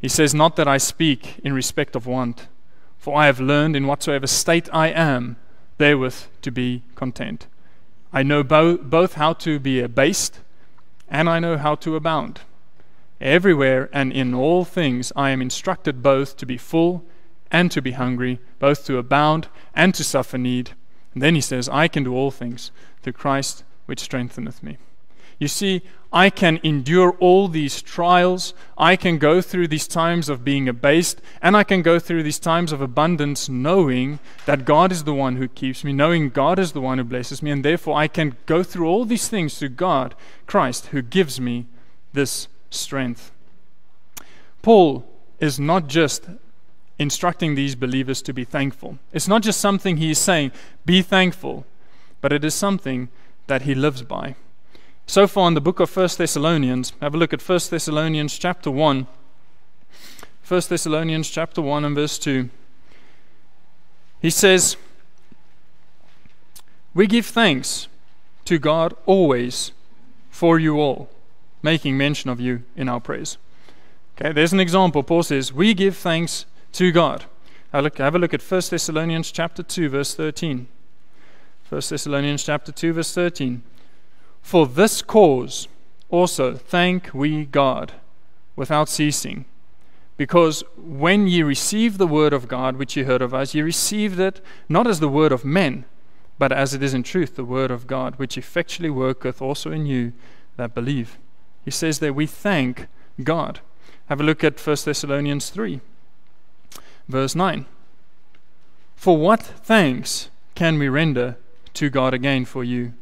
He 0.00 0.08
says, 0.08 0.34
"Not 0.34 0.56
that 0.56 0.68
I 0.68 0.78
speak 0.78 1.38
in 1.44 1.52
respect 1.52 1.94
of 1.94 2.06
want, 2.06 2.48
for 2.98 3.16
I 3.16 3.26
have 3.26 3.40
learned 3.40 3.76
in 3.76 3.86
whatsoever 3.86 4.26
state 4.26 4.68
I 4.72 4.88
am, 4.88 5.36
therewith 5.78 6.26
to 6.42 6.50
be 6.50 6.82
content. 6.94 7.46
I 8.12 8.22
know 8.22 8.42
bo- 8.42 8.78
both 8.78 9.14
how 9.14 9.32
to 9.34 9.58
be 9.58 9.80
abased 9.80 10.40
and 11.08 11.28
I 11.28 11.38
know 11.38 11.56
how 11.56 11.74
to 11.76 11.96
abound. 11.96 12.40
Everywhere 13.20 13.88
and 13.92 14.12
in 14.12 14.34
all 14.34 14.64
things 14.64 15.12
I 15.16 15.30
am 15.30 15.40
instructed 15.40 16.02
both 16.02 16.36
to 16.36 16.46
be 16.46 16.58
full 16.58 17.04
and 17.50 17.70
to 17.70 17.80
be 17.80 17.92
hungry, 17.92 18.40
both 18.58 18.84
to 18.86 18.98
abound 18.98 19.48
and 19.74 19.94
to 19.94 20.04
suffer 20.04 20.38
need. 20.38 20.72
And 21.14 21.22
then 21.22 21.34
he 21.34 21.40
says, 21.40 21.68
I 21.68 21.88
can 21.88 22.04
do 22.04 22.14
all 22.14 22.30
things 22.30 22.70
through 23.02 23.14
Christ 23.14 23.64
which 23.86 24.00
strengtheneth 24.00 24.62
me. 24.62 24.78
You 25.38 25.48
see, 25.48 25.82
I 26.12 26.30
can 26.30 26.60
endure 26.62 27.12
all 27.20 27.48
these 27.48 27.82
trials. 27.82 28.54
I 28.78 28.96
can 28.96 29.18
go 29.18 29.42
through 29.42 29.68
these 29.68 29.86
times 29.86 30.28
of 30.28 30.44
being 30.44 30.68
abased, 30.68 31.20
and 31.42 31.56
I 31.56 31.62
can 31.62 31.82
go 31.82 31.98
through 31.98 32.22
these 32.22 32.38
times 32.38 32.72
of 32.72 32.80
abundance 32.80 33.48
knowing 33.48 34.18
that 34.46 34.64
God 34.64 34.92
is 34.92 35.04
the 35.04 35.12
one 35.12 35.36
who 35.36 35.48
keeps 35.48 35.84
me, 35.84 35.92
knowing 35.92 36.30
God 36.30 36.58
is 36.58 36.72
the 36.72 36.80
one 36.80 36.98
who 36.98 37.04
blesses 37.04 37.42
me, 37.42 37.50
and 37.50 37.64
therefore 37.64 37.96
I 37.96 38.08
can 38.08 38.36
go 38.46 38.62
through 38.62 38.88
all 38.88 39.04
these 39.04 39.28
things 39.28 39.58
through 39.58 39.70
God, 39.70 40.14
Christ, 40.46 40.86
who 40.86 41.02
gives 41.02 41.38
me 41.38 41.66
this 42.14 42.48
strength. 42.78 43.32
Paul 44.62 45.06
is 45.38 45.60
not 45.60 45.86
just 45.86 46.28
instructing 46.98 47.54
these 47.54 47.74
believers 47.74 48.22
to 48.22 48.32
be 48.32 48.44
thankful. 48.44 48.98
It's 49.12 49.28
not 49.28 49.42
just 49.42 49.60
something 49.60 49.96
he 49.96 50.10
is 50.10 50.18
saying, 50.18 50.52
be 50.84 51.02
thankful, 51.02 51.66
but 52.20 52.32
it 52.32 52.44
is 52.44 52.54
something 52.54 53.08
that 53.46 53.62
he 53.62 53.74
lives 53.74 54.02
by. 54.02 54.34
So 55.06 55.26
far 55.26 55.46
in 55.48 55.54
the 55.54 55.60
book 55.60 55.78
of 55.78 55.94
1 55.94 56.08
Thessalonians, 56.18 56.92
have 57.00 57.14
a 57.14 57.18
look 57.18 57.32
at 57.32 57.46
1 57.46 57.60
Thessalonians 57.70 58.38
chapter 58.38 58.70
1. 58.70 59.06
1 60.48 60.62
Thessalonians 60.68 61.30
chapter 61.30 61.62
1 61.62 61.84
and 61.84 61.94
verse 61.94 62.18
2. 62.18 62.50
He 64.20 64.30
says, 64.30 64.76
We 66.94 67.06
give 67.06 67.26
thanks 67.26 67.88
to 68.46 68.58
God 68.58 68.96
always 69.06 69.72
for 70.30 70.58
you 70.58 70.80
all, 70.80 71.08
making 71.62 71.96
mention 71.96 72.30
of 72.30 72.40
you 72.40 72.62
in 72.76 72.88
our 72.88 73.00
prayers. 73.00 73.38
Okay, 74.18 74.32
there's 74.32 74.52
an 74.52 74.60
example. 74.60 75.02
Paul 75.02 75.22
says, 75.22 75.52
We 75.52 75.74
give 75.74 75.96
thanks 75.96 76.46
to 76.72 76.90
God. 76.92 77.24
Look, 77.72 77.98
have 77.98 78.14
a 78.14 78.18
look 78.18 78.32
at 78.32 78.42
1 78.42 78.62
Thessalonians 78.70 79.30
chapter 79.30 79.62
2, 79.62 79.90
verse 79.90 80.14
13. 80.14 80.66
1 81.68 81.82
Thessalonians 81.88 82.42
chapter 82.42 82.72
2, 82.72 82.94
verse 82.94 83.12
13. 83.12 83.62
For 84.40 84.66
this 84.66 85.02
cause 85.02 85.68
also 86.08 86.54
thank 86.54 87.12
we 87.12 87.44
God 87.44 87.92
without 88.54 88.88
ceasing. 88.88 89.44
Because 90.16 90.64
when 90.76 91.26
ye 91.26 91.42
received 91.42 91.98
the 91.98 92.06
word 92.06 92.32
of 92.32 92.48
God 92.48 92.76
which 92.76 92.96
ye 92.96 93.02
heard 93.02 93.20
of 93.20 93.34
us, 93.34 93.54
ye 93.54 93.60
received 93.60 94.18
it 94.18 94.40
not 94.68 94.86
as 94.86 95.00
the 95.00 95.08
word 95.08 95.32
of 95.32 95.44
men, 95.44 95.84
but 96.38 96.52
as 96.52 96.72
it 96.72 96.82
is 96.82 96.94
in 96.94 97.02
truth 97.02 97.36
the 97.36 97.44
word 97.44 97.70
of 97.70 97.86
God, 97.86 98.18
which 98.18 98.38
effectually 98.38 98.88
worketh 98.88 99.42
also 99.42 99.70
in 99.70 99.84
you 99.84 100.12
that 100.56 100.74
believe. 100.74 101.18
He 101.66 101.72
says 101.72 101.98
that 101.98 102.14
we 102.14 102.26
thank 102.26 102.86
God. 103.22 103.58
Have 104.08 104.20
a 104.20 104.24
look 104.24 104.44
at 104.44 104.58
1 104.58 104.76
Thessalonians 104.84 105.50
3. 105.50 105.80
Verse 107.08 107.34
9 107.34 107.66
For 108.94 109.18
what 109.18 109.42
thanks 109.42 110.30
can 110.54 110.78
we 110.78 110.88
render 110.88 111.36
to 111.74 111.90
God 111.90 112.14
again 112.14 112.44
for 112.44 112.62
you? 112.62 112.94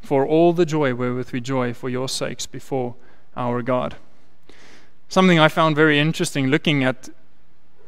For 0.00 0.26
all 0.26 0.54
the 0.54 0.64
joy 0.64 0.94
wherewith 0.94 1.32
we 1.32 1.40
joy 1.42 1.74
for 1.74 1.90
your 1.90 2.08
sakes 2.08 2.46
before 2.46 2.94
our 3.36 3.60
God. 3.60 3.96
something 5.08 5.38
I 5.38 5.48
found 5.48 5.76
very 5.76 5.98
interesting 5.98 6.46
looking 6.46 6.82
at 6.82 7.10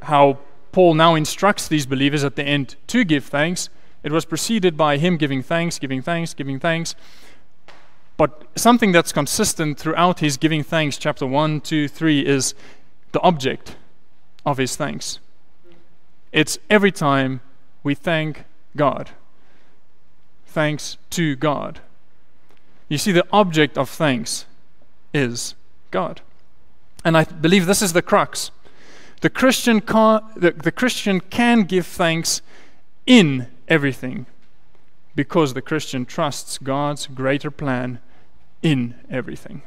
how 0.03 0.39
Paul 0.71 0.95
now 0.95 1.15
instructs 1.15 1.67
these 1.67 1.87
believers 1.87 2.25
at 2.25 2.37
the 2.37 2.45
end 2.45 2.77
to 2.89 3.05
give 3.05 3.25
thanks. 3.25 3.71
It 4.03 4.13
was 4.13 4.27
preceded 4.27 4.77
by 4.77 4.99
him 4.99 5.17
giving 5.17 5.43
thanks, 5.43 5.79
giving 5.79 6.03
thanks, 6.03 6.35
giving 6.35 6.59
thanks. 6.61 6.95
But 8.17 8.47
something 8.55 8.93
that's 8.93 9.13
consistent 9.13 9.79
throughout 9.79 10.21
his 10.21 10.37
giving 10.37 10.63
thanks, 10.63 10.99
chapter 10.99 11.27
1, 11.27 11.61
2, 11.63 11.89
3, 11.89 12.27
is 12.27 12.55
the 13.13 13.21
object 13.21 13.77
of 14.45 14.59
his 14.59 14.77
thanks. 14.77 15.19
It's 16.33 16.59
every 16.71 16.93
time 16.93 17.41
we 17.83 17.95
thank 17.95 18.45
God. 18.77 19.11
Thanks 20.47 20.99
to 21.11 21.37
God. 21.37 21.81
You 22.89 22.99
see, 22.99 23.13
the 23.13 23.27
object 23.33 23.79
of 23.79 23.89
thanks 23.89 24.45
is 25.15 25.55
God. 25.91 26.21
And 27.05 27.17
I 27.17 27.25
believe 27.25 27.67
this 27.67 27.83
is 27.83 27.93
the 27.93 28.03
crux. 28.03 28.51
The 29.21 29.31
Christian 29.31 29.81
can, 29.81 30.21
the, 30.37 30.51
the 30.51 30.73
Christian 30.73 31.21
can 31.21 31.63
give 31.63 31.87
thanks 31.87 32.43
in 33.07 33.47
everything 33.69 34.27
because 35.15 35.55
the 35.55 35.63
Christian 35.63 36.05
trusts 36.05 36.59
God's 36.59 37.07
greater 37.07 37.51
plan 37.51 38.01
in 38.63 38.95
everything. 39.11 39.63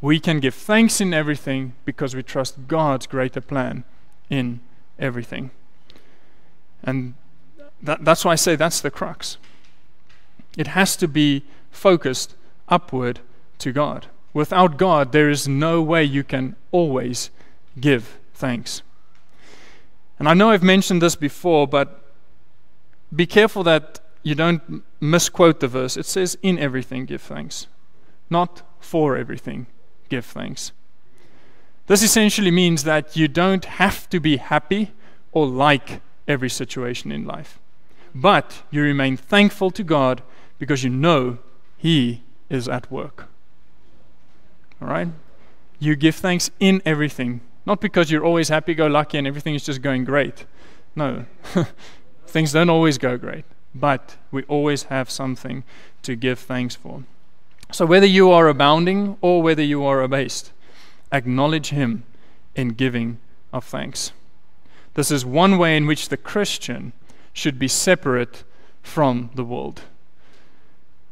We 0.00 0.20
can 0.20 0.40
give 0.40 0.54
thanks 0.54 1.00
in 1.00 1.12
everything 1.12 1.74
because 1.84 2.14
we 2.14 2.22
trust 2.22 2.68
God's 2.68 3.06
greater 3.06 3.40
plan 3.40 3.84
in 4.30 4.60
everything. 4.98 5.50
And 6.82 7.14
that, 7.82 8.04
that's 8.04 8.24
why 8.24 8.32
I 8.32 8.36
say 8.36 8.56
that's 8.56 8.80
the 8.80 8.90
crux. 8.90 9.38
It 10.56 10.68
has 10.68 10.96
to 10.96 11.08
be 11.08 11.44
focused 11.70 12.34
upward 12.68 13.20
to 13.58 13.72
God. 13.72 14.06
Without 14.32 14.76
God, 14.76 15.12
there 15.12 15.28
is 15.28 15.48
no 15.48 15.82
way 15.82 16.04
you 16.04 16.22
can 16.22 16.54
always 16.70 17.30
give 17.80 18.18
thanks. 18.34 18.82
And 20.18 20.28
I 20.28 20.34
know 20.34 20.50
I've 20.50 20.62
mentioned 20.62 21.02
this 21.02 21.16
before, 21.16 21.66
but 21.66 22.07
be 23.14 23.26
careful 23.26 23.62
that 23.64 24.00
you 24.22 24.34
don't 24.34 24.82
misquote 25.00 25.60
the 25.60 25.68
verse. 25.68 25.96
It 25.96 26.06
says, 26.06 26.36
In 26.42 26.58
everything 26.58 27.06
give 27.06 27.22
thanks, 27.22 27.66
not 28.28 28.62
for 28.78 29.16
everything 29.16 29.66
give 30.08 30.24
thanks. 30.24 30.72
This 31.86 32.02
essentially 32.02 32.50
means 32.50 32.84
that 32.84 33.16
you 33.16 33.28
don't 33.28 33.64
have 33.64 34.08
to 34.10 34.20
be 34.20 34.36
happy 34.36 34.92
or 35.32 35.46
like 35.46 36.00
every 36.26 36.50
situation 36.50 37.10
in 37.10 37.24
life, 37.24 37.58
but 38.14 38.62
you 38.70 38.82
remain 38.82 39.16
thankful 39.16 39.70
to 39.70 39.82
God 39.82 40.22
because 40.58 40.84
you 40.84 40.90
know 40.90 41.38
He 41.78 42.22
is 42.50 42.68
at 42.68 42.90
work. 42.90 43.28
All 44.82 44.88
right? 44.88 45.08
You 45.78 45.96
give 45.96 46.16
thanks 46.16 46.50
in 46.60 46.82
everything, 46.84 47.40
not 47.64 47.80
because 47.80 48.10
you're 48.10 48.24
always 48.24 48.48
happy 48.48 48.74
go 48.74 48.86
lucky 48.86 49.16
and 49.16 49.26
everything 49.26 49.54
is 49.54 49.64
just 49.64 49.80
going 49.80 50.04
great. 50.04 50.44
No, 50.94 51.24
things 52.28 52.52
don't 52.52 52.70
always 52.70 52.98
go 52.98 53.16
great, 53.16 53.44
but 53.74 54.16
we 54.30 54.42
always 54.44 54.84
have 54.84 55.10
something 55.10 55.64
to 56.02 56.16
give 56.16 56.38
thanks 56.38 56.74
for. 56.74 57.04
So, 57.70 57.84
whether 57.86 58.06
you 58.06 58.30
are 58.30 58.48
abounding 58.48 59.16
or 59.20 59.42
whether 59.42 59.62
you 59.62 59.84
are 59.84 60.02
abased, 60.02 60.52
acknowledge 61.12 61.68
Him 61.68 62.04
in 62.54 62.70
giving 62.70 63.18
of 63.52 63.64
thanks. 63.64 64.12
This 64.94 65.10
is 65.10 65.24
one 65.24 65.58
way 65.58 65.76
in 65.76 65.86
which 65.86 66.08
the 66.08 66.16
Christian 66.16 66.92
should 67.32 67.58
be 67.58 67.68
separate 67.68 68.44
from 68.82 69.30
the 69.34 69.44
world. 69.44 69.82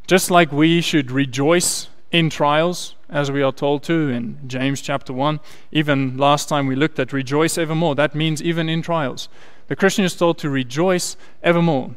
Just 0.07 0.31
like 0.31 0.51
we 0.51 0.81
should 0.81 1.11
rejoice 1.11 1.89
in 2.11 2.31
trials, 2.31 2.95
as 3.09 3.31
we 3.31 3.43
are 3.43 3.53
told 3.53 3.83
to 3.85 4.09
in 4.09 4.39
James 4.47 4.81
chapter 4.81 5.13
1. 5.13 5.41
Even 5.73 6.17
last 6.17 6.49
time 6.49 6.67
we 6.67 6.75
looked 6.75 6.99
at 6.99 7.13
rejoice 7.13 7.59
evermore. 7.59 7.95
That 7.95 8.15
means 8.15 8.43
even 8.43 8.69
in 8.69 8.83
trials. 8.83 9.29
The 9.69 9.77
Christian 9.77 10.05
is 10.05 10.15
told 10.15 10.39
to 10.39 10.51
rejoice 10.51 11.17
evermore. 11.43 11.95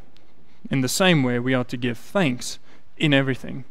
In 0.70 0.82
the 0.82 0.90
same 0.90 1.24
way, 1.24 1.40
we 1.40 1.54
are 1.54 1.64
to 1.66 1.78
give 1.78 1.98
thanks 1.98 2.60
in 2.98 3.14
everything. 3.14 3.66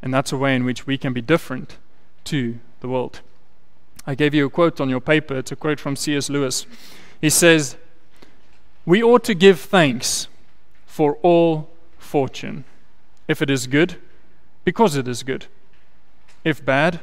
And 0.00 0.12
that's 0.12 0.32
a 0.32 0.36
way 0.36 0.56
in 0.56 0.64
which 0.64 0.86
we 0.86 0.98
can 0.98 1.12
be 1.12 1.20
different 1.20 1.76
to 2.24 2.58
the 2.80 2.88
world. 2.88 3.20
I 4.06 4.14
gave 4.14 4.34
you 4.34 4.46
a 4.46 4.50
quote 4.50 4.80
on 4.80 4.88
your 4.88 5.00
paper. 5.00 5.38
It's 5.38 5.52
a 5.52 5.56
quote 5.56 5.78
from 5.78 5.96
C.S. 5.96 6.28
Lewis. 6.28 6.66
He 7.20 7.30
says, 7.30 7.76
We 8.84 9.02
ought 9.02 9.22
to 9.24 9.34
give 9.34 9.60
thanks 9.60 10.26
for 10.86 11.16
all 11.22 11.70
fortune, 11.98 12.64
if 13.28 13.40
it 13.40 13.48
is 13.48 13.66
good, 13.66 13.96
because 14.64 14.96
it 14.96 15.06
is 15.06 15.22
good 15.22 15.46
if 16.44 16.64
bad, 16.64 17.00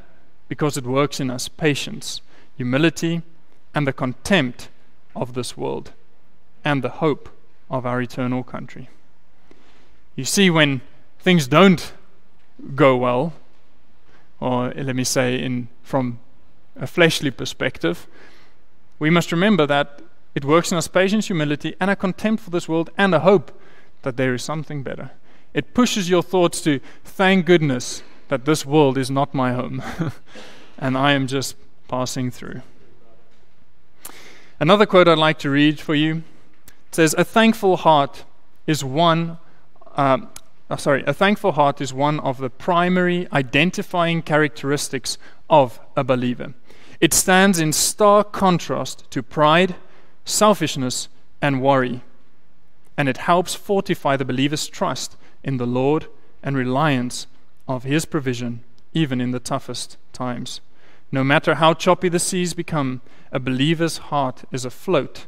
because 0.48 0.78
it 0.78 0.86
works 0.86 1.20
in 1.20 1.30
us 1.30 1.48
patience, 1.48 2.22
humility, 2.58 3.22
and 3.74 3.88
the 3.88 3.94
contempt 3.94 4.70
of 5.16 5.34
this 5.34 5.56
world, 5.56 5.94
and 6.70 6.84
the 6.84 6.90
hope 7.04 7.30
of 7.70 7.86
our 7.86 8.00
eternal 8.00 8.44
country. 8.44 8.90
You 10.16 10.24
see, 10.24 10.50
when 10.52 10.82
things 11.20 11.48
don't 11.48 11.94
go 12.76 12.96
well, 12.96 13.34
or 14.40 14.70
let 14.76 14.96
me 14.96 15.04
say, 15.04 15.42
in, 15.42 15.68
from 15.82 16.20
a 16.76 16.86
fleshly 16.86 17.32
perspective, 17.32 18.08
we 19.00 19.10
must 19.10 19.32
remember 19.32 19.66
that 19.66 20.02
it 20.36 20.46
works 20.46 20.72
in 20.72 20.78
us 20.78 20.88
patience, 20.88 21.28
humility, 21.28 21.76
and 21.80 21.90
a 21.90 21.96
contempt 21.96 22.44
for 22.44 22.52
this 22.52 22.70
world, 22.70 22.92
and 22.98 23.16
a 23.16 23.22
hope 23.22 23.52
that 24.04 24.16
there 24.16 24.36
is 24.36 24.44
something 24.44 24.84
better. 24.84 25.10
It 25.54 25.74
pushes 25.74 26.08
your 26.08 26.22
thoughts 26.22 26.62
to 26.62 26.80
thank 27.04 27.48
goodness 27.48 28.04
that 28.28 28.46
this 28.46 28.64
world 28.64 28.96
is 28.98 29.10
not 29.10 29.34
my 29.34 29.54
home 29.54 29.82
and 30.78 30.96
I 30.96 31.14
am 31.14 31.26
just 31.26 31.56
passing 31.88 32.30
through. 32.30 32.62
Another 34.60 34.86
quote 34.86 35.08
I'd 35.08 35.18
like 35.18 35.40
to 35.40 35.50
read 35.50 35.80
for 35.80 35.96
you 35.96 36.24
it 36.90 36.96
says, 36.96 37.14
A 37.18 37.24
thankful 37.24 37.78
heart 37.78 38.26
is 38.66 38.84
one. 38.84 39.38
Uh, 39.96 40.20
uh, 40.72 40.78
sorry, 40.78 41.04
a 41.06 41.14
thankful 41.14 41.52
heart 41.52 41.82
is 41.82 41.94
one 41.94 42.20
of 42.22 42.40
the 42.40 42.50
primary 42.50 43.28
identifying 43.32 44.24
characteristics 44.24 45.18
of 45.50 45.80
a 45.96 46.04
believer. 46.04 46.54
It 47.00 47.14
stands 47.14 47.60
in 47.60 47.74
stark 47.74 48.32
contrast 48.32 49.10
to 49.12 49.22
pride, 49.22 49.76
selfishness, 50.26 51.10
and 51.42 51.62
worry, 51.62 52.02
and 52.98 53.08
it 53.08 53.18
helps 53.18 53.54
fortify 53.54 54.18
the 54.18 54.26
believer's 54.26 54.68
trust 54.68 55.16
in 55.44 55.58
the 55.58 55.68
Lord 55.68 56.08
and 56.42 56.58
reliance 56.58 57.28
of 57.68 57.84
His 57.84 58.06
provision, 58.06 58.64
even 58.94 59.22
in 59.22 59.30
the 59.30 59.40
toughest 59.40 59.98
times. 60.12 60.60
No 61.12 61.24
matter 61.24 61.56
how 61.56 61.76
choppy 61.76 62.10
the 62.10 62.20
seas 62.20 62.56
become, 62.56 63.02
a 63.32 63.40
believer's 63.40 63.98
heart 64.10 64.44
is 64.52 64.66
afloat, 64.66 65.28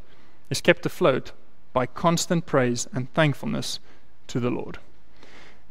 is 0.49 0.59
kept 0.59 0.85
afloat 0.87 1.31
by 1.73 1.85
constant 1.85 2.45
praise 2.45 2.87
and 2.93 3.11
thankfulness 3.13 3.79
to 4.27 4.39
the 4.39 4.49
Lord. 4.49 4.77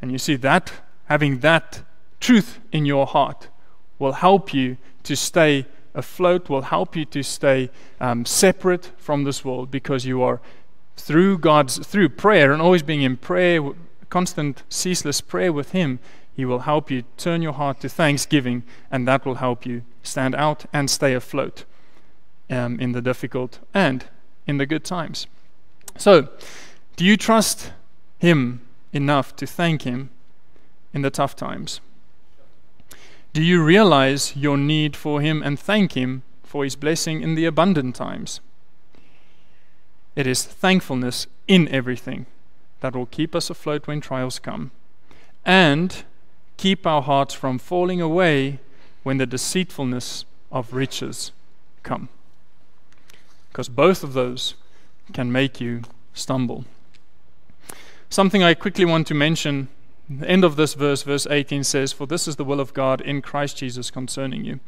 And 0.01 0.11
you 0.11 0.19
see 0.19 0.37
that, 0.37 0.73
having 1.07 1.41
that 1.41 1.83
truth 2.21 2.59
in 2.73 2.87
your 2.87 3.07
heart, 3.07 3.49
will 3.99 4.13
help 4.13 4.55
you 4.55 4.77
to 5.03 5.15
stay 5.15 5.67
afloat, 5.95 6.49
will 6.49 6.63
help 6.63 6.97
you 6.97 7.05
to 7.07 7.23
stay 7.23 7.71
um, 8.01 8.25
separate 8.25 8.93
from 8.97 9.25
this 9.25 9.45
world 9.45 9.71
because 9.71 10.07
you 10.07 10.23
are 10.23 10.41
through 10.97 11.39
God's, 11.39 11.79
through 11.87 12.11
prayer 12.11 12.53
and 12.53 12.63
always 12.63 12.83
being 12.83 13.03
in 13.03 13.17
prayer, 13.17 13.61
constant, 14.09 14.63
ceaseless 14.69 15.21
prayer 15.21 15.53
with 15.53 15.73
Him, 15.73 15.99
he 16.35 16.45
will 16.45 16.61
help 16.61 16.91
you 16.91 17.03
turn 17.17 17.43
your 17.43 17.53
heart 17.53 17.81
to 17.81 17.89
thanksgiving, 17.89 18.63
and 18.91 19.07
that 19.07 19.27
will 19.27 19.37
help 19.37 19.67
you 19.67 19.83
stand 20.03 20.35
out 20.35 20.65
and 20.73 20.89
stay 20.89 21.15
afloat 21.15 21.65
um, 22.49 22.81
in 22.81 22.93
the 22.93 23.03
difficult 23.03 23.59
and 23.75 24.07
in 24.47 24.57
the 24.57 24.67
good 24.67 24.85
times. 24.85 25.27
So, 26.01 26.29
do 26.97 27.05
you 27.05 27.19
trust 27.19 27.73
Him 28.19 28.63
enough 28.91 29.37
to 29.37 29.47
thank 29.47 29.83
Him 29.83 30.09
in 30.95 31.03
the 31.03 31.11
tough 31.11 31.37
times? 31.37 31.83
Do 33.35 33.43
you 33.43 33.63
realize 33.63 34.35
your 34.35 34.57
need 34.57 34.97
for 34.97 35.21
Him 35.21 35.43
and 35.43 35.61
thank 35.61 35.93
Him 35.93 36.23
for 36.43 36.65
His 36.65 36.75
blessing 36.75 37.21
in 37.21 37.35
the 37.35 37.45
abundant 37.45 37.95
times? 37.97 38.41
It 40.17 40.27
is 40.27 40.43
thankfulness 40.43 41.27
in 41.47 41.69
everything 41.69 42.25
that 42.81 42.97
will 42.97 43.05
keep 43.05 43.35
us 43.35 43.51
afloat 43.51 43.87
when 43.87 44.01
trials 44.01 44.39
come. 44.39 44.71
And 45.45 46.05
keep 46.57 46.87
our 46.87 47.03
hearts 47.03 47.35
from 47.35 47.59
falling 47.59 48.01
away 48.01 48.59
when 49.03 49.19
the 49.19 49.27
deceitfulness 49.27 50.25
of 50.51 50.73
riches 50.73 51.33
come. 51.83 52.09
Because 53.51 53.69
both 53.69 54.03
of 54.03 54.15
those 54.15 54.55
can 55.13 55.31
make 55.33 55.61
you 55.61 55.83
stumble. 56.15 56.65
Something 58.09 58.43
I 58.43 58.55
quickly 58.55 58.85
want 58.85 59.07
to 59.09 59.15
mention 59.15 59.69
the 60.19 60.29
end 60.29 60.43
of 60.43 60.57
this 60.57 60.75
verse, 60.75 61.05
verse 61.05 61.27
18 61.31 61.63
says, 61.63 61.93
For 61.93 62.05
this 62.05 62.27
is 62.27 62.35
the 62.35 62.45
will 62.45 62.59
of 62.59 62.75
God 62.75 63.01
in 63.01 63.23
Christ 63.23 63.59
Jesus 63.59 63.93
concerning 63.93 64.45
you. 64.45 64.59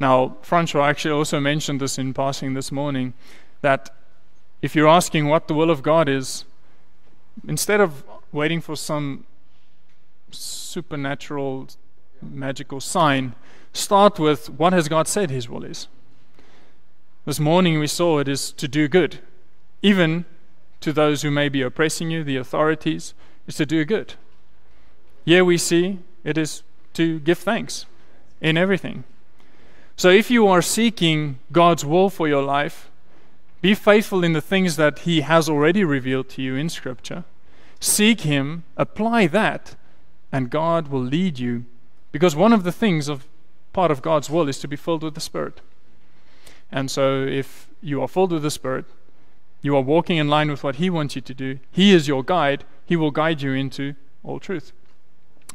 Now, 0.00 0.36
Francois 0.42 0.88
actually 0.88 1.12
also 1.12 1.38
mentioned 1.38 1.80
this 1.80 1.98
in 1.98 2.12
passing 2.12 2.54
this 2.54 2.72
morning 2.72 3.14
that 3.60 3.94
if 4.60 4.74
you're 4.74 4.88
asking 4.88 5.28
what 5.28 5.46
the 5.46 5.54
will 5.54 5.70
of 5.70 5.84
God 5.84 6.08
is, 6.08 6.44
instead 7.46 7.80
of 7.80 8.02
waiting 8.32 8.60
for 8.60 8.74
some 8.74 9.24
supernatural, 10.32 11.68
magical 12.20 12.80
sign, 12.80 13.36
start 13.72 14.18
with 14.18 14.50
what 14.50 14.72
has 14.72 14.88
God 14.88 15.06
said 15.06 15.30
His 15.30 15.48
will 15.48 15.64
is. 15.64 15.86
This 17.24 17.38
morning 17.38 17.78
we 17.78 17.86
saw 17.86 18.18
it 18.18 18.26
is 18.26 18.50
to 18.52 18.66
do 18.66 18.88
good, 18.88 19.20
even 19.82 20.24
to 20.80 20.92
those 20.92 21.22
who 21.22 21.30
may 21.30 21.48
be 21.48 21.62
oppressing 21.62 22.10
you, 22.10 22.24
the 22.24 22.36
authorities, 22.36 23.14
is 23.46 23.56
to 23.56 23.66
do 23.66 23.84
good. 23.84 24.14
Here 25.24 25.44
we 25.44 25.58
see 25.58 25.98
it 26.24 26.38
is 26.38 26.62
to 26.94 27.20
give 27.20 27.38
thanks 27.38 27.86
in 28.40 28.56
everything. 28.56 29.04
So 29.96 30.10
if 30.10 30.30
you 30.30 30.46
are 30.46 30.62
seeking 30.62 31.38
God's 31.50 31.84
will 31.84 32.08
for 32.10 32.28
your 32.28 32.42
life, 32.42 32.90
be 33.60 33.74
faithful 33.74 34.22
in 34.22 34.32
the 34.32 34.40
things 34.40 34.76
that 34.76 35.00
He 35.00 35.22
has 35.22 35.48
already 35.48 35.82
revealed 35.82 36.28
to 36.30 36.42
you 36.42 36.54
in 36.54 36.68
Scripture. 36.68 37.24
Seek 37.80 38.20
Him, 38.20 38.64
apply 38.76 39.26
that, 39.26 39.74
and 40.30 40.50
God 40.50 40.88
will 40.88 41.02
lead 41.02 41.38
you. 41.38 41.64
Because 42.12 42.36
one 42.36 42.52
of 42.52 42.62
the 42.62 42.72
things 42.72 43.08
of 43.08 43.26
part 43.72 43.90
of 43.90 44.02
God's 44.02 44.30
will 44.30 44.48
is 44.48 44.58
to 44.60 44.68
be 44.68 44.76
filled 44.76 45.02
with 45.02 45.14
the 45.14 45.20
Spirit. 45.20 45.60
And 46.70 46.90
so 46.90 47.24
if 47.24 47.68
you 47.80 48.00
are 48.02 48.08
filled 48.08 48.32
with 48.32 48.42
the 48.42 48.50
Spirit, 48.50 48.84
you 49.60 49.76
are 49.76 49.82
walking 49.82 50.16
in 50.16 50.28
line 50.28 50.50
with 50.50 50.62
what 50.62 50.76
He 50.76 50.88
wants 50.90 51.16
you 51.16 51.22
to 51.22 51.34
do. 51.34 51.58
He 51.70 51.92
is 51.92 52.08
your 52.08 52.22
guide. 52.22 52.64
He 52.84 52.96
will 52.96 53.10
guide 53.10 53.42
you 53.42 53.52
into 53.52 53.94
all 54.22 54.38
truth. 54.38 54.72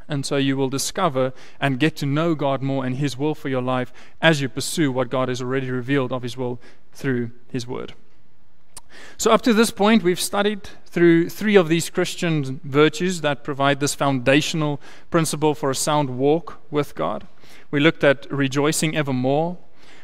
And 0.08 0.26
so 0.26 0.36
you 0.36 0.58
will 0.58 0.70
discover 0.70 1.34
and 1.60 1.80
get 1.80 1.96
to 1.98 2.06
know 2.06 2.36
God 2.36 2.62
more 2.62 2.86
and 2.86 2.98
His 2.98 3.18
will 3.18 3.36
for 3.36 3.50
your 3.50 3.62
life 3.62 3.94
as 4.22 4.42
you 4.42 4.50
pursue 4.50 4.92
what 4.92 5.10
God 5.10 5.30
has 5.30 5.42
already 5.42 5.72
revealed 5.72 6.12
of 6.12 6.24
His 6.24 6.36
will 6.36 6.60
through 6.92 7.32
His 7.50 7.66
Word. 7.66 7.94
So, 9.18 9.32
up 9.32 9.42
to 9.44 9.54
this 9.54 9.72
point, 9.72 10.04
we've 10.04 10.20
studied 10.20 10.70
through 10.86 11.30
three 11.30 11.56
of 11.56 11.68
these 11.68 11.90
Christian 11.90 12.60
virtues 12.64 13.22
that 13.22 13.44
provide 13.44 13.80
this 13.80 13.96
foundational 13.96 14.80
principle 15.10 15.56
for 15.56 15.72
a 15.72 15.76
sound 15.76 16.18
walk 16.18 16.60
with 16.70 16.94
God. 16.94 17.28
We 17.72 17.80
looked 17.80 18.04
at 18.04 18.32
rejoicing 18.32 18.96
evermore, 18.96 19.58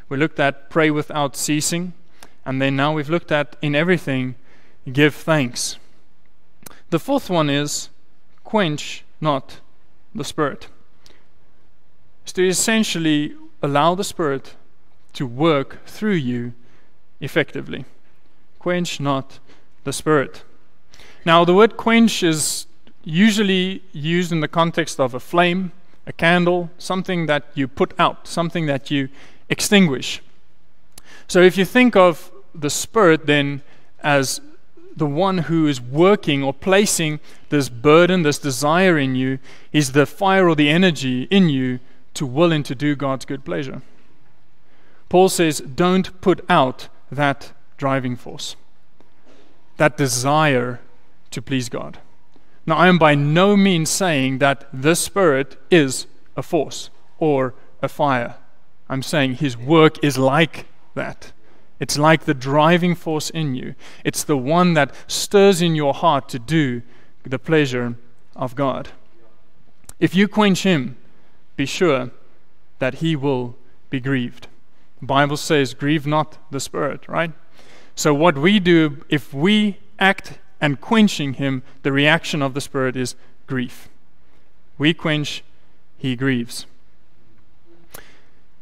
we 0.07 0.17
looked 0.17 0.39
at 0.39 0.69
pray 0.69 0.89
without 0.89 1.35
ceasing, 1.35 1.93
and 2.45 2.62
then 2.62 2.75
now 2.75 2.93
we've 2.93 3.10
looked 3.10 3.32
at 3.32 3.56
in 3.62 3.75
everything, 3.75 4.36
give 4.91 5.15
thanks. 5.15 5.78
The 6.89 6.99
fourth 6.99 7.30
one 7.30 7.49
is 7.49 7.89
quench 8.43 9.04
not 9.21 9.60
the 10.15 10.23
Spirit. 10.23 10.67
Is 12.25 12.34
to 12.34 12.47
essentially 12.47 13.36
allow 13.62 13.95
the 13.95 14.04
Spirit 14.04 14.56
to 15.13 15.28
work 15.28 15.86
through 15.86 16.13
you 16.13 16.54
effectively. 17.19 17.86
Quench 18.60 18.99
not 18.99 19.39
the 19.84 19.93
Spirit. 19.93 20.43
Now, 21.25 21.45
the 21.45 21.54
word 21.54 21.78
quench 21.78 22.23
is 22.23 22.65
usually 23.04 23.84
used 23.91 24.32
in 24.32 24.39
the 24.39 24.47
context 24.47 24.99
of 24.99 25.13
a 25.13 25.19
flame, 25.19 25.71
a 26.08 26.13
candle, 26.13 26.69
something 26.78 27.25
that 27.28 27.43
you 27.54 27.67
put 27.67 27.93
out, 27.99 28.28
something 28.28 28.65
that 28.65 28.89
you 28.89 29.10
extinguish. 29.49 30.21
So, 31.30 31.42
if 31.42 31.58
you 31.58 31.63
think 31.63 31.96
of 31.96 32.32
the 32.56 32.72
Spirit 32.72 33.28
then 33.28 33.62
as 34.02 34.42
the 34.96 35.06
one 35.06 35.38
who 35.38 35.68
is 35.68 35.80
working 35.80 36.44
or 36.44 36.54
placing 36.54 37.20
this 37.50 37.70
burden, 37.70 38.24
this 38.24 38.39
desire 38.39 38.98
in 38.98 39.13
you, 39.13 39.38
is 39.72 39.92
the 39.92 40.08
fire 40.08 40.50
or 40.50 40.56
the 40.56 40.70
energy 40.70 41.24
in 41.30 41.48
you 41.48 41.80
to 42.15 42.26
will 42.26 42.52
and 42.52 42.65
to 42.65 42.74
do 42.74 42.96
God's 42.96 43.26
good 43.26 43.46
pleasure. 43.46 43.84
Paul 45.08 45.30
says, 45.30 45.60
don't 45.60 46.20
put 46.20 46.44
out 46.50 46.89
that 47.12 47.54
driving 47.78 48.15
force, 48.15 48.56
that 49.78 49.98
desire 49.98 50.80
to 51.30 51.44
please 51.44 51.70
God. 51.70 52.00
Now, 52.65 52.76
I 52.76 52.88
am 52.88 52.98
by 52.98 53.13
no 53.13 53.56
means 53.56 53.92
saying 53.92 54.39
that 54.39 54.68
the 54.74 54.96
Spirit 54.96 55.58
is 55.70 56.08
a 56.36 56.42
force 56.42 56.89
or 57.20 57.54
a 57.84 57.88
fire. 57.88 58.36
I'm 58.89 59.04
saying 59.04 59.36
His 59.36 59.56
work 59.56 60.04
is 60.04 60.18
like 60.18 60.65
that. 60.95 61.32
It's 61.80 61.97
like 61.97 62.25
the 62.25 62.34
driving 62.34 62.93
force 62.93 63.30
in 63.30 63.56
you. 63.56 63.75
It's 64.04 64.23
the 64.23 64.38
one 64.38 64.73
that 64.73 64.93
stirs 65.08 65.62
in 65.62 65.75
your 65.75 65.93
heart 65.93 66.28
to 66.30 66.39
do 66.39 66.82
the 67.23 67.39
pleasure 67.39 67.95
of 68.36 68.56
God. 68.56 68.89
If 69.99 70.15
you 70.15 70.28
quench 70.28 70.63
him, 70.63 70.97
be 71.56 71.65
sure 71.65 72.12
that 72.80 72.95
he 72.95 73.15
will 73.15 73.56
be 73.89 73.99
grieved. 73.99 74.47
The 74.99 75.06
Bible 75.06 75.38
says, 75.38 75.73
grieve 75.73 76.06
not 76.06 76.38
the 76.52 76.60
Spirit, 76.60 77.08
right? 77.08 77.32
So, 77.95 78.13
what 78.13 78.38
we 78.38 78.60
do, 78.60 79.04
if 79.10 79.34
we 79.34 79.78
act 79.99 80.39
and 80.62 80.80
quenching 80.80 81.34
him, 81.34 81.63
the 81.84 81.91
reaction 81.91 82.41
of 82.41 82.54
the 82.54 82.62
Spirit 82.62 82.95
is 82.95 83.15
grief. 83.47 83.89
We 84.78 84.93
quench, 84.93 85.43
he 85.97 86.15
grieves. 86.15 86.65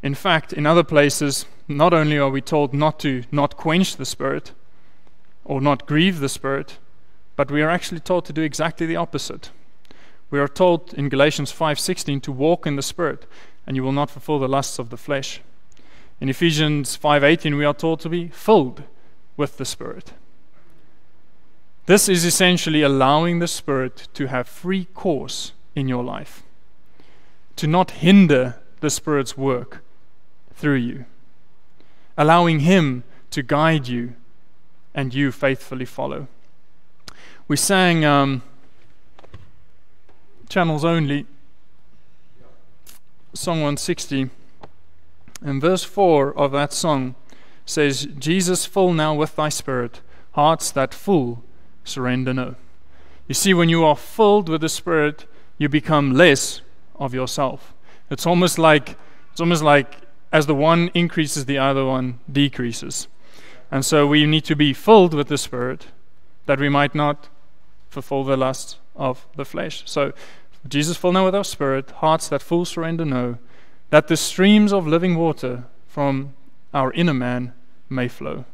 In 0.03 0.13
fact, 0.13 0.53
in 0.53 0.65
other 0.65 0.83
places, 0.83 1.45
not 1.67 1.93
only 1.93 2.17
are 2.17 2.29
we 2.29 2.41
told 2.41 2.73
not 2.73 2.99
to 2.99 3.23
not 3.31 3.57
quench 3.57 3.95
the 3.95 4.05
Spirit 4.05 4.53
or 5.43 5.59
not 5.59 5.87
grieve 5.87 6.19
the 6.19 6.29
Spirit, 6.29 6.77
but 7.35 7.51
we 7.51 7.61
are 7.61 7.69
actually 7.69 7.99
told 7.99 8.25
to 8.25 8.33
do 8.33 8.41
exactly 8.41 8.85
the 8.85 8.95
opposite. 8.95 9.51
We 10.29 10.39
are 10.39 10.47
told 10.47 10.93
in 10.93 11.09
Galatians 11.09 11.51
5:16 11.51 12.21
to 12.21 12.31
walk 12.31 12.67
in 12.67 12.75
the 12.75 12.81
Spirit, 12.81 13.25
and 13.65 13.75
you 13.75 13.83
will 13.83 13.91
not 13.91 14.11
fulfill 14.11 14.39
the 14.39 14.47
lusts 14.47 14.79
of 14.79 14.89
the 14.89 14.97
flesh. 14.97 15.41
In 16.19 16.29
Ephesians 16.29 16.95
5:18 16.95 17.57
we 17.57 17.65
are 17.65 17.73
told 17.73 17.99
to 18.01 18.09
be 18.09 18.27
filled 18.27 18.83
with 19.35 19.57
the 19.57 19.65
Spirit. 19.65 20.13
This 21.85 22.09
is 22.09 22.25
essentially 22.25 22.81
allowing 22.81 23.39
the 23.39 23.47
Spirit 23.47 24.09
to 24.13 24.27
have 24.27 24.47
free 24.47 24.85
course 24.93 25.53
in 25.75 25.87
your 25.87 26.03
life, 26.03 26.43
to 27.55 27.67
not 27.67 27.91
hinder 27.91 28.59
the 28.81 28.89
Spirit's 28.89 29.37
work 29.37 29.81
through 30.57 30.75
you 30.75 31.05
allowing 32.17 32.61
Him 32.61 33.03
to 33.29 33.43
guide 33.43 33.87
you 33.87 34.15
and 34.93 35.13
you 35.13 35.31
faithfully 35.31 35.85
follow. 35.85 36.27
We 37.47 37.55
sang 37.55 38.03
um, 38.03 38.41
Channels 40.49 40.83
Only, 40.83 41.25
Song 43.33 43.57
160, 43.57 44.31
and 45.41 45.61
verse 45.61 45.83
4 45.83 46.35
of 46.35 46.51
that 46.53 46.73
song 46.73 47.13
says, 47.65 48.07
Jesus, 48.17 48.65
full 48.65 48.93
now 48.93 49.13
with 49.13 49.35
thy 49.35 49.49
spirit, 49.49 50.01
hearts 50.31 50.71
that 50.71 50.93
full 50.93 51.43
surrender 51.83 52.33
know. 52.33 52.55
You 53.27 53.35
see, 53.35 53.53
when 53.53 53.69
you 53.69 53.83
are 53.83 53.95
filled 53.95 54.49
with 54.49 54.61
the 54.61 54.69
Spirit, 54.69 55.25
you 55.57 55.67
become 55.67 56.13
less 56.13 56.61
of 56.95 57.13
yourself. 57.13 57.73
It's 58.09 58.25
almost 58.25 58.57
like 58.57 58.95
it's 59.31 59.41
almost 59.41 59.63
like 59.63 60.06
as 60.31 60.45
the 60.45 60.55
one 60.55 60.89
increases, 60.93 61.45
the 61.45 61.57
other 61.57 61.85
one 61.85 62.19
decreases. 62.31 63.07
And 63.71 63.85
so 63.85 64.07
we 64.07 64.25
need 64.25 64.45
to 64.45 64.55
be 64.55 64.73
filled 64.73 65.13
with 65.13 65.27
the 65.27 65.37
Spirit 65.37 65.87
that 66.45 66.59
we 66.59 66.69
might 66.69 66.95
not 66.95 67.29
fulfill 67.89 68.23
the 68.23 68.37
lusts 68.37 68.77
of 68.95 69.27
the 69.35 69.45
flesh. 69.45 69.83
So, 69.85 70.13
Jesus, 70.67 70.97
fill 70.97 71.11
now 71.11 71.25
with 71.25 71.35
our 71.35 71.43
spirit, 71.43 71.91
hearts 71.91 72.27
that 72.29 72.41
full 72.41 72.65
surrender 72.65 73.05
know, 73.05 73.37
that 73.89 74.07
the 74.07 74.17
streams 74.17 74.73
of 74.73 74.87
living 74.87 75.15
water 75.15 75.65
from 75.87 76.33
our 76.73 76.91
inner 76.93 77.13
man 77.13 77.53
may 77.89 78.07
flow. 78.07 78.45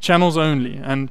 Channels 0.00 0.36
only. 0.36 0.76
And 0.76 1.10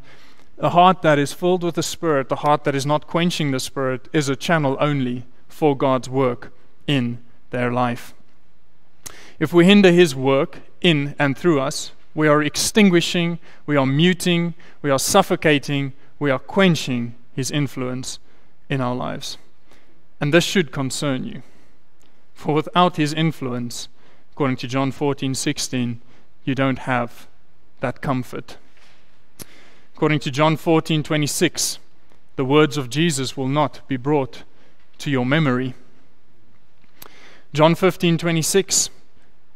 a 0.57 0.69
heart 0.69 1.01
that 1.01 1.19
is 1.19 1.33
filled 1.33 1.63
with 1.63 1.75
the 1.75 1.83
Spirit, 1.83 2.29
the 2.29 2.37
heart 2.37 2.63
that 2.63 2.75
is 2.75 2.85
not 2.85 3.07
quenching 3.07 3.51
the 3.51 3.59
Spirit, 3.59 4.07
is 4.13 4.29
a 4.29 4.35
channel 4.35 4.77
only 4.79 5.25
for 5.47 5.75
God's 5.75 6.09
work 6.09 6.51
in 6.87 7.19
their 7.49 7.71
life. 7.71 8.13
If 9.39 9.53
we 9.53 9.65
hinder 9.65 9.91
His 9.91 10.15
work 10.15 10.59
in 10.81 11.15
and 11.19 11.37
through 11.37 11.59
us, 11.59 11.91
we 12.13 12.27
are 12.27 12.41
extinguishing, 12.41 13.39
we 13.65 13.75
are 13.75 13.85
muting, 13.85 14.53
we 14.81 14.89
are 14.89 14.99
suffocating, 14.99 15.93
we 16.17 16.31
are 16.31 16.39
quenching 16.39 17.15
His 17.33 17.51
influence 17.51 18.19
in 18.69 18.81
our 18.81 18.95
lives. 18.95 19.37
And 20.21 20.33
this 20.33 20.45
should 20.45 20.71
concern 20.71 21.25
you. 21.25 21.43
For 22.33 22.55
without 22.55 22.95
His 22.95 23.13
influence, 23.13 23.89
according 24.31 24.57
to 24.57 24.67
John 24.67 24.91
14 24.91 25.35
16, 25.35 26.01
you 26.45 26.55
don't 26.55 26.79
have 26.79 27.27
that 27.81 28.01
comfort. 28.01 28.57
According 29.95 30.19
to 30.19 30.31
John 30.31 30.57
14 30.57 31.03
26, 31.03 31.79
the 32.35 32.45
words 32.45 32.77
of 32.77 32.89
Jesus 32.89 33.37
will 33.37 33.47
not 33.47 33.81
be 33.87 33.97
brought 33.97 34.43
to 34.99 35.09
your 35.09 35.25
memory. 35.25 35.73
John 37.53 37.75
15 37.75 38.17
26, 38.17 38.89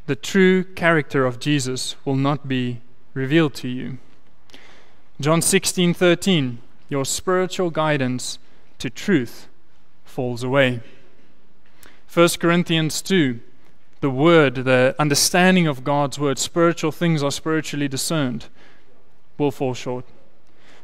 the 0.09 0.15
true 0.15 0.63
character 0.63 1.23
of 1.23 1.39
Jesus 1.39 1.95
will 2.03 2.15
not 2.15 2.47
be 2.47 2.81
revealed 3.13 3.53
to 3.53 3.67
you. 3.67 3.99
John 5.21 5.39
16:13 5.39 6.57
Your 6.89 7.05
spiritual 7.05 7.69
guidance 7.69 8.39
to 8.79 8.89
truth 8.89 9.47
falls 10.03 10.41
away. 10.41 10.79
1 12.11 12.39
Corinthians 12.39 13.03
2 13.03 13.39
The 14.01 14.09
word, 14.09 14.55
the 14.55 14.95
understanding 14.97 15.67
of 15.67 15.83
God's 15.83 16.17
word, 16.17 16.39
spiritual 16.39 16.91
things 16.91 17.21
are 17.21 17.31
spiritually 17.31 17.87
discerned, 17.87 18.47
will 19.37 19.51
fall 19.51 19.75
short. 19.75 20.05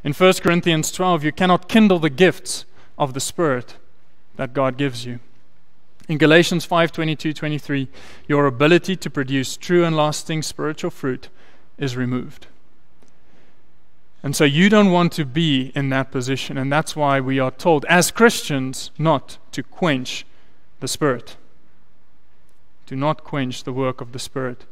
In 0.03 0.13
1 0.13 0.33
Corinthians 0.43 0.91
12 0.91 1.23
you 1.23 1.31
cannot 1.31 1.67
kindle 1.67 1.97
the 1.97 2.11
gifts 2.11 2.65
of 2.95 3.15
the 3.15 3.19
spirit 3.31 3.77
that 4.35 4.53
God 4.53 4.77
gives 4.77 5.03
you. 5.03 5.19
In 6.07 6.17
Galatians 6.17 6.65
5 6.65 6.91
22 6.91 7.33
23, 7.33 7.87
your 8.27 8.45
ability 8.45 8.95
to 8.95 9.09
produce 9.09 9.57
true 9.57 9.83
and 9.83 9.95
lasting 9.95 10.43
spiritual 10.43 10.91
fruit 10.91 11.29
is 11.77 11.97
removed. 11.97 12.47
And 14.21 14.35
so 14.35 14.43
you 14.43 14.69
don't 14.69 14.91
want 14.91 15.11
to 15.13 15.25
be 15.25 15.71
in 15.75 15.89
that 15.89 16.11
position. 16.11 16.57
And 16.57 16.71
that's 16.71 16.95
why 16.95 17.19
we 17.19 17.39
are 17.39 17.51
told, 17.51 17.85
as 17.85 18.09
Christians, 18.09 18.89
not 18.97 19.37
to 19.51 19.61
quench 19.61 20.25
the 20.79 20.87
Spirit. 20.87 21.37
Do 22.87 22.95
not 22.95 23.23
quench 23.23 23.63
the 23.63 23.73
work 23.73 24.01
of 24.01 24.11
the 24.11 24.19
Spirit 24.19 24.65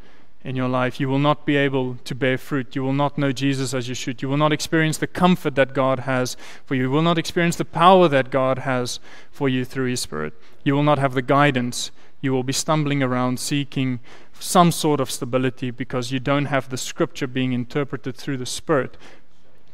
in 0.43 0.55
your 0.55 0.67
life. 0.67 0.99
You 0.99 1.07
will 1.07 1.19
not 1.19 1.45
be 1.45 1.55
able 1.55 1.95
to 2.03 2.15
bear 2.15 2.37
fruit. 2.37 2.75
You 2.75 2.83
will 2.83 2.93
not 2.93 3.17
know 3.17 3.31
Jesus 3.31 3.73
as 3.73 3.87
you 3.87 3.95
should. 3.95 4.21
You 4.21 4.29
will 4.29 4.37
not 4.37 4.51
experience 4.51 4.97
the 4.97 5.07
comfort 5.07 5.55
that 5.55 5.73
God 5.73 5.99
has 5.99 6.35
for 6.65 6.75
you. 6.75 6.83
You 6.83 6.91
will 6.91 7.01
not 7.01 7.17
experience 7.17 7.55
the 7.55 7.65
power 7.65 8.07
that 8.09 8.29
God 8.29 8.59
has 8.59 8.99
for 9.31 9.47
you 9.47 9.63
through 9.63 9.89
His 9.89 10.01
Spirit. 10.01 10.33
You 10.63 10.75
will 10.75 10.83
not 10.83 10.99
have 10.99 11.13
the 11.13 11.21
guidance. 11.21 11.91
You 12.21 12.33
will 12.33 12.43
be 12.43 12.53
stumbling 12.53 13.01
around 13.01 13.39
seeking 13.39 13.99
some 14.39 14.71
sort 14.71 14.99
of 14.99 15.09
stability 15.09 15.71
because 15.71 16.11
you 16.11 16.19
don't 16.19 16.45
have 16.45 16.69
the 16.69 16.77
scripture 16.77 17.27
being 17.27 17.53
interpreted 17.53 18.15
through 18.15 18.37
the 18.37 18.45
Spirit 18.45 18.97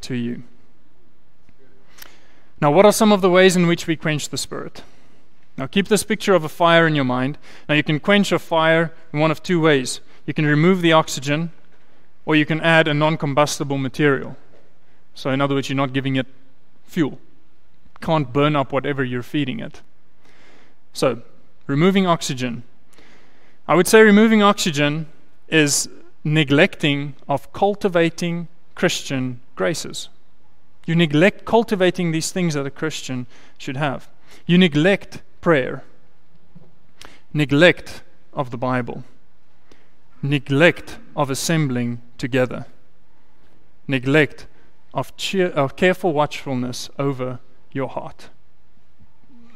to 0.02 0.14
you. 0.14 0.44
Now, 2.60 2.70
what 2.70 2.84
are 2.84 2.92
some 2.92 3.10
of 3.10 3.22
the 3.22 3.30
ways 3.30 3.56
in 3.56 3.66
which 3.66 3.86
we 3.86 3.96
quench 3.96 4.28
the 4.28 4.36
Spirit? 4.36 4.82
Now, 5.56 5.66
keep 5.66 5.88
this 5.88 6.04
picture 6.04 6.34
of 6.34 6.44
a 6.44 6.48
fire 6.48 6.86
in 6.86 6.94
your 6.94 7.04
mind. 7.04 7.38
Now, 7.68 7.74
you 7.74 7.82
can 7.82 8.00
quench 8.00 8.32
a 8.32 8.38
fire 8.38 8.92
in 9.12 9.18
one 9.18 9.30
of 9.30 9.42
two 9.42 9.60
ways. 9.60 10.00
You 10.26 10.34
can 10.34 10.46
remove 10.46 10.82
the 10.82 10.92
oxygen, 10.92 11.50
or 12.24 12.36
you 12.36 12.46
can 12.46 12.60
add 12.60 12.88
a 12.88 12.94
non 12.94 13.16
combustible 13.16 13.78
material. 13.78 14.36
So, 15.14 15.30
in 15.30 15.40
other 15.40 15.54
words, 15.54 15.68
you're 15.68 15.76
not 15.76 15.92
giving 15.92 16.16
it 16.16 16.26
fuel. 16.84 17.18
It 17.94 18.00
can't 18.00 18.32
burn 18.32 18.56
up 18.56 18.72
whatever 18.72 19.02
you're 19.02 19.22
feeding 19.22 19.60
it. 19.60 19.82
So, 20.92 21.22
removing 21.66 22.06
oxygen. 22.06 22.62
I 23.66 23.74
would 23.74 23.86
say 23.86 24.02
removing 24.02 24.42
oxygen 24.42 25.06
is 25.48 25.88
neglecting 26.24 27.14
of 27.28 27.52
cultivating 27.52 28.48
Christian 28.74 29.40
graces. 29.54 30.08
You 30.86 30.96
neglect 30.96 31.44
cultivating 31.44 32.10
these 32.10 32.32
things 32.32 32.54
that 32.54 32.66
a 32.66 32.70
Christian 32.70 33.26
should 33.58 33.76
have. 33.76 34.08
You 34.46 34.58
neglect 34.58 35.22
prayer, 35.40 35.84
neglect 37.32 38.02
of 38.32 38.50
the 38.50 38.58
Bible 38.58 39.04
neglect 40.22 40.98
of 41.16 41.30
assembling 41.30 42.00
together, 42.18 42.66
neglect 43.86 44.46
of, 44.92 45.16
cheer, 45.16 45.48
of 45.48 45.76
careful 45.76 46.12
watchfulness 46.12 46.90
over 46.98 47.38
your 47.72 47.88
heart. 47.88 48.28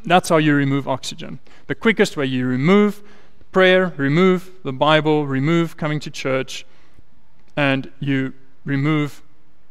That's 0.04 0.28
how 0.28 0.36
you 0.36 0.54
remove 0.54 0.86
oxygen. 0.86 1.40
The 1.66 1.74
quickest 1.74 2.16
way 2.16 2.26
you 2.26 2.46
remove 2.46 3.02
prayer, 3.52 3.92
remove 3.96 4.50
the 4.64 4.72
Bible, 4.72 5.26
remove 5.26 5.76
coming 5.76 6.00
to 6.00 6.10
church, 6.10 6.66
and 7.56 7.90
you 8.00 8.34
remove 8.64 9.22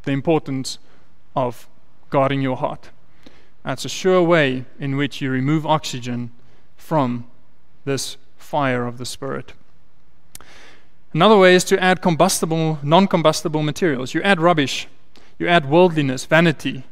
the 0.03 0.11
importance 0.11 0.79
of 1.35 1.67
guarding 2.09 2.41
your 2.41 2.57
heart. 2.57 2.89
That's 3.63 3.85
a 3.85 3.89
sure 3.89 4.21
way 4.21 4.65
in 4.79 4.95
which 4.95 5.21
you 5.21 5.29
remove 5.29 5.65
oxygen 5.65 6.31
from 6.75 7.27
this 7.85 8.17
fire 8.37 8.85
of 8.85 8.97
the 8.97 9.05
Spirit. 9.05 9.53
Another 11.13 11.37
way 11.37 11.53
is 11.53 11.63
to 11.65 11.81
add 11.81 12.01
combustible, 12.01 12.79
non 12.81 13.07
combustible 13.07 13.61
materials. 13.61 14.13
You 14.15 14.21
add 14.23 14.41
rubbish, 14.41 14.87
you 15.37 15.47
add 15.47 15.69
worldliness, 15.69 16.25
vanity, 16.25 16.83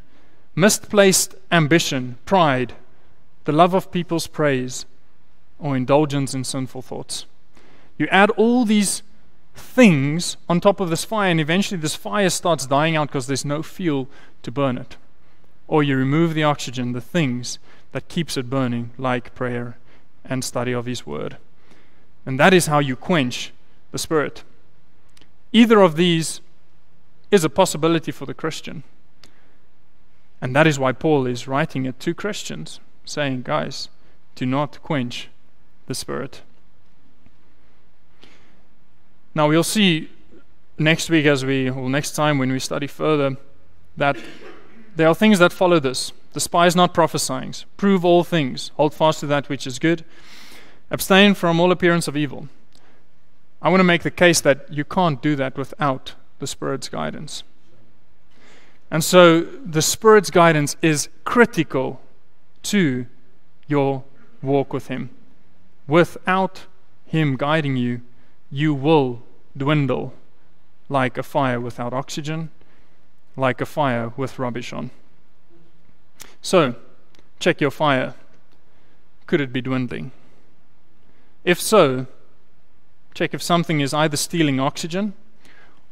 misplaced 0.55 1.35
ambition, 1.51 2.17
pride, 2.25 2.73
the 3.45 3.51
love 3.51 3.73
of 3.73 3.91
people's 3.91 4.27
praise, 4.27 4.85
or 5.57 5.75
indulgence 5.75 6.35
in 6.35 6.43
sinful 6.43 6.83
thoughts. 6.83 7.25
You 7.97 8.07
add 8.11 8.29
all 8.31 8.63
these 8.63 9.01
things 9.55 10.37
on 10.47 10.59
top 10.59 10.79
of 10.79 10.89
this 10.89 11.03
fire, 11.03 11.31
and 11.31 11.39
eventually 11.39 11.79
this 11.79 11.95
fire 11.95 12.29
starts 12.29 12.67
dying 12.67 12.95
out 12.95 13.07
because 13.07 13.25
there's 13.25 13.45
no 13.45 13.63
fuel 13.63 14.07
to 14.43 14.51
burn 14.51 14.77
it. 14.77 14.97
Or 15.67 15.81
you 15.81 15.97
remove 15.97 16.35
the 16.35 16.43
oxygen, 16.43 16.91
the 16.91 17.01
things 17.01 17.57
that 17.91 18.07
keeps 18.07 18.37
it 18.37 18.49
burning, 18.49 18.91
like 18.99 19.33
prayer 19.33 19.77
and 20.23 20.43
study 20.43 20.73
of 20.73 20.85
His 20.85 21.07
Word. 21.07 21.37
And 22.23 22.39
that 22.39 22.53
is 22.53 22.67
how 22.67 22.79
you 22.79 22.95
quench 22.95 23.51
the 23.91 23.97
Spirit. 23.97 24.43
Either 25.51 25.81
of 25.81 25.95
these 25.95 26.41
is 27.29 27.43
a 27.43 27.49
possibility 27.49 28.11
for 28.11 28.25
the 28.25 28.33
Christian. 28.33 28.83
And 30.41 30.55
that 30.55 30.67
is 30.67 30.79
why 30.79 30.91
Paul 30.91 31.27
is 31.27 31.47
writing 31.47 31.85
it 31.85 31.99
to 31.99 32.13
Christians, 32.13 32.79
saying, 33.05 33.43
guys, 33.43 33.89
do 34.35 34.45
not 34.45 34.81
quench 34.81 35.29
the 35.87 35.95
Spirit. 35.95 36.41
Now 39.35 39.47
we'll 39.47 39.63
see 39.63 40.09
next 40.77 41.09
week 41.09 41.25
as 41.25 41.45
we, 41.45 41.69
or 41.69 41.89
next 41.89 42.11
time 42.11 42.37
when 42.37 42.51
we 42.51 42.59
study 42.59 42.87
further, 42.87 43.37
that 43.95 44.17
there 44.95 45.07
are 45.07 45.15
things 45.15 45.39
that 45.39 45.53
follow 45.53 45.79
this. 45.79 46.11
Despise 46.33 46.75
not 46.75 46.93
prophesying, 46.93 47.53
prove 47.77 48.05
all 48.05 48.23
things, 48.23 48.71
hold 48.77 48.93
fast 48.93 49.19
to 49.19 49.27
that 49.27 49.49
which 49.49 49.67
is 49.67 49.79
good, 49.79 50.05
abstain 50.89 51.33
from 51.33 51.59
all 51.59 51.71
appearance 51.71 52.07
of 52.07 52.15
evil. 52.15 52.47
I 53.61 53.69
want 53.69 53.79
to 53.79 53.85
make 53.85 54.03
the 54.03 54.11
case 54.11 54.41
that 54.41 54.71
you 54.71 54.83
can't 54.83 55.21
do 55.21 55.35
that 55.35 55.57
without 55.57 56.15
the 56.39 56.47
Spirit's 56.47 56.89
guidance. 56.89 57.43
And 58.89 59.03
so 59.03 59.41
the 59.41 59.81
Spirit's 59.81 60.31
guidance 60.31 60.75
is 60.81 61.09
critical 61.23 62.01
to 62.63 63.05
your 63.67 64.03
walk 64.41 64.73
with 64.73 64.87
Him. 64.87 65.11
Without 65.87 66.65
Him 67.05 67.37
guiding 67.37 67.77
you, 67.77 68.01
you 68.51 68.73
will 68.73 69.21
dwindle 69.55 70.13
like 70.89 71.17
a 71.17 71.23
fire 71.23 71.59
without 71.59 71.93
oxygen, 71.93 72.49
like 73.37 73.61
a 73.61 73.65
fire 73.65 74.11
with 74.17 74.39
rubbish 74.39 74.73
on. 74.73 74.91
So, 76.41 76.75
check 77.39 77.61
your 77.61 77.71
fire. 77.71 78.15
Could 79.27 79.39
it 79.39 79.53
be 79.53 79.61
dwindling? 79.61 80.11
If 81.45 81.61
so, 81.61 82.07
Check 83.13 83.33
if 83.33 83.41
something 83.41 83.81
is 83.81 83.93
either 83.93 84.17
stealing 84.17 84.59
oxygen 84.59 85.13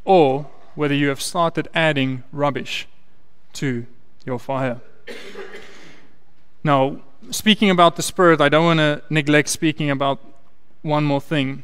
or 0.05 0.47
whether 0.75 0.93
you 0.93 1.09
have 1.09 1.21
started 1.21 1.67
adding 1.73 2.23
rubbish 2.31 2.87
to 3.53 3.85
your 4.25 4.39
fire. 4.39 4.79
Now, 6.63 7.01
speaking 7.31 7.69
about 7.69 7.95
the 7.95 8.01
Spirit, 8.01 8.41
I 8.41 8.49
don't 8.49 8.65
want 8.65 8.79
to 8.79 9.01
neglect 9.09 9.49
speaking 9.49 9.89
about 9.89 10.19
one 10.81 11.03
more 11.03 11.21
thing, 11.21 11.63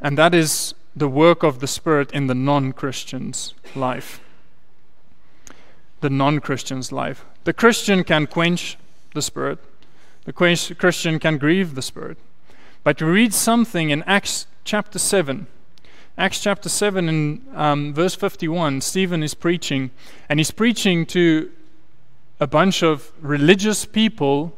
and 0.00 0.16
that 0.16 0.34
is 0.34 0.74
the 0.96 1.08
work 1.08 1.42
of 1.42 1.60
the 1.60 1.66
Spirit 1.66 2.10
in 2.12 2.26
the 2.26 2.34
non 2.34 2.72
Christian's 2.72 3.54
life. 3.74 4.20
The 6.00 6.10
non 6.10 6.40
Christian's 6.40 6.92
life. 6.92 7.24
The 7.44 7.52
Christian 7.52 8.04
can 8.04 8.26
quench 8.26 8.78
the 9.14 9.22
Spirit, 9.22 9.58
the 10.24 10.32
Christian 10.32 11.18
can 11.18 11.38
grieve 11.38 11.74
the 11.74 11.82
Spirit. 11.82 12.18
But 12.84 13.02
we 13.02 13.08
read 13.08 13.34
something 13.34 13.90
in 13.90 14.02
Acts 14.04 14.46
chapter 14.64 14.98
7. 14.98 15.46
Acts 16.16 16.40
chapter 16.40 16.68
7 16.68 17.08
and 17.08 17.46
um, 17.54 17.94
verse 17.94 18.14
51, 18.14 18.80
Stephen 18.80 19.22
is 19.22 19.34
preaching, 19.34 19.90
and 20.28 20.40
he's 20.40 20.50
preaching 20.50 21.06
to 21.06 21.50
a 22.40 22.46
bunch 22.46 22.82
of 22.82 23.12
religious 23.20 23.84
people 23.84 24.54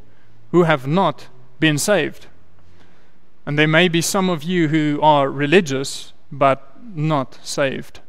who 0.53 0.65
have 0.65 0.87
not 0.87 1.29
been 1.59 1.79
saved. 1.79 2.27
And 3.47 3.59
there 3.59 3.69
may 3.69 3.89
be 3.89 4.01
some 4.01 4.29
of 4.29 4.43
you 4.43 4.69
who 4.69 5.01
are 5.03 5.31
religious 5.31 6.13
but 6.31 6.77
not 6.95 7.39
saved. 7.43 8.01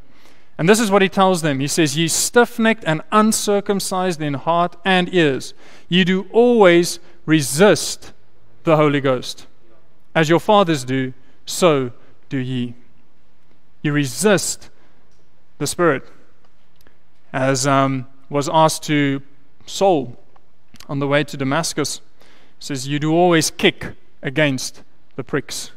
And 0.58 0.70
this 0.70 0.80
is 0.80 0.92
what 0.92 1.02
he 1.02 1.10
tells 1.10 1.42
them. 1.42 1.60
He 1.60 1.68
says, 1.68 1.98
Ye 1.98 2.08
stiff 2.08 2.60
necked 2.60 2.84
and 2.86 3.02
uncircumcised 3.12 4.22
in 4.22 4.36
heart 4.36 4.76
and 4.86 5.14
ears, 5.14 5.54
ye 5.90 6.04
do 6.04 6.28
always 6.32 7.00
resist 7.26 8.14
the 8.64 8.76
Holy 8.76 9.02
Ghost. 9.02 9.48
As 10.14 10.30
your 10.30 10.40
fathers 10.40 10.84
do, 10.84 11.14
so 11.46 11.92
do 12.30 12.38
ye. 12.38 12.74
You 13.82 13.94
resist 13.94 14.70
the 15.58 15.68
Spirit. 15.68 16.04
As 17.34 17.66
um, 17.66 18.08
was 18.30 18.50
asked 18.52 18.84
to 18.84 19.22
Saul 19.66 20.18
on 20.90 21.00
the 21.00 21.08
way 21.08 21.24
to 21.24 21.38
Damascus, 21.38 22.02
says, 22.60 22.88
You 22.88 23.00
do 23.00 23.14
always 23.14 23.50
kick 23.50 23.94
against 24.22 24.84
the 25.16 25.24
pricks. 25.24 25.72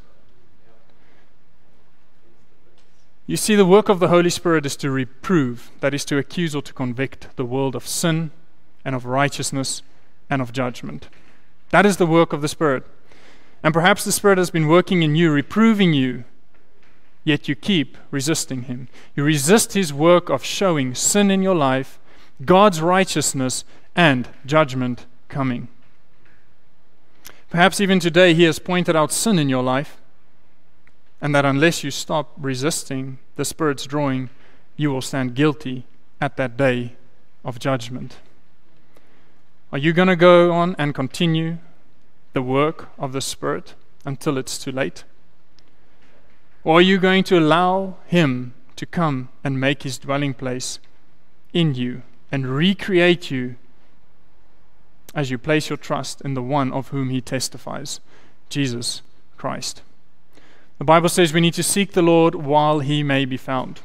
You 3.27 3.37
see, 3.39 3.55
the 3.55 3.65
work 3.65 3.89
of 3.89 4.01
the 4.01 4.09
Holy 4.09 4.29
Spirit 4.29 4.67
is 4.67 4.77
to 4.77 4.91
reprove, 4.91 5.71
that 5.81 5.95
is, 5.95 6.05
to 6.07 6.19
accuse 6.19 6.55
or 6.55 6.61
to 6.61 6.75
convict 6.75 7.35
the 7.37 7.45
world 7.45 7.75
of 7.75 7.89
sin 7.89 8.33
and 8.85 8.95
of 8.95 9.07
righteousness 9.07 9.83
and 10.29 10.43
of 10.43 10.53
judgment. 10.53 11.09
That 11.71 11.87
is 11.87 11.97
the 11.97 12.07
work 12.07 12.35
of 12.35 12.43
the 12.43 12.49
Spirit. 12.49 12.85
And 13.65 13.73
perhaps 13.73 14.05
the 14.05 14.13
Spirit 14.13 14.37
has 14.37 14.51
been 14.51 14.69
working 14.69 15.03
in 15.03 15.17
you, 15.17 15.31
reproving 15.31 15.95
you, 15.95 16.25
yet 17.25 17.49
you 17.49 17.55
keep 17.55 17.97
resisting 18.11 18.65
Him. 18.65 18.89
You 19.17 19.25
resist 19.25 19.73
His 19.73 19.91
work 19.91 20.29
of 20.29 20.45
showing 20.45 20.95
sin 20.95 21.31
in 21.31 21.43
your 21.43 21.55
life, 21.55 21.99
God's 22.45 22.83
righteousness, 22.83 23.65
and 23.97 24.29
judgment 24.45 25.07
coming. 25.31 25.69
Perhaps 27.49 27.81
even 27.81 28.01
today 28.01 28.35
He 28.35 28.43
has 28.43 28.59
pointed 28.59 28.95
out 28.95 29.11
sin 29.11 29.39
in 29.39 29.49
your 29.49 29.63
life, 29.63 29.97
and 31.23 31.35
that 31.35 31.47
unless 31.47 31.83
you 31.83 31.91
stop 31.91 32.33
resisting 32.37 33.19
the 33.37 33.47
Spirit's 33.47 33.87
drawing, 33.87 34.29
you 34.77 34.91
will 34.91 35.01
stand 35.01 35.35
guilty 35.35 35.85
at 36.21 36.37
that 36.37 36.59
day 36.59 36.97
of 37.43 37.59
judgment. 37.59 38.19
Are 39.73 39.79
you 39.79 39.95
going 39.95 40.09
to 40.09 40.17
go 40.17 40.53
on 40.53 40.77
and 40.79 40.95
continue 40.95 41.57
the 42.35 42.43
work 42.43 42.91
of 42.99 43.13
the 43.13 43.21
Spirit 43.21 43.75
until 44.05 44.37
it's 44.37 44.59
too 44.59 44.71
late? 44.73 45.05
Or 46.63 46.79
are 46.79 46.83
you 46.83 46.99
going 46.99 47.25
to 47.25 47.39
allow 47.39 47.97
Him 48.07 48.55
to 48.77 48.87
come 48.87 49.31
and 49.43 49.59
make 49.59 49.83
His 49.83 49.99
dwelling 49.99 50.35
place 50.35 50.79
in 51.53 51.75
you 51.75 52.03
and 52.31 52.47
recreate 52.47 53.31
you 53.31 53.57
as 55.15 55.31
you 55.31 55.39
place 55.39 55.71
your 55.71 55.77
trust 55.77 56.21
in 56.23 56.35
the 56.35 56.43
one 56.43 56.73
of 56.73 56.89
whom 56.89 57.11
he 57.11 57.21
testifies, 57.21 58.01
Jesus 58.49 59.01
Christ. 59.37 59.83
The 60.79 60.85
Bible 60.85 61.09
says 61.09 61.33
we 61.33 61.41
need 61.41 61.55
to 61.55 61.63
seek 61.63 61.93
the 61.93 62.03
Lord 62.03 62.35
while 62.35 62.81
he 62.81 63.03
may 63.03 63.25
be 63.25 63.37
found. 63.37 63.81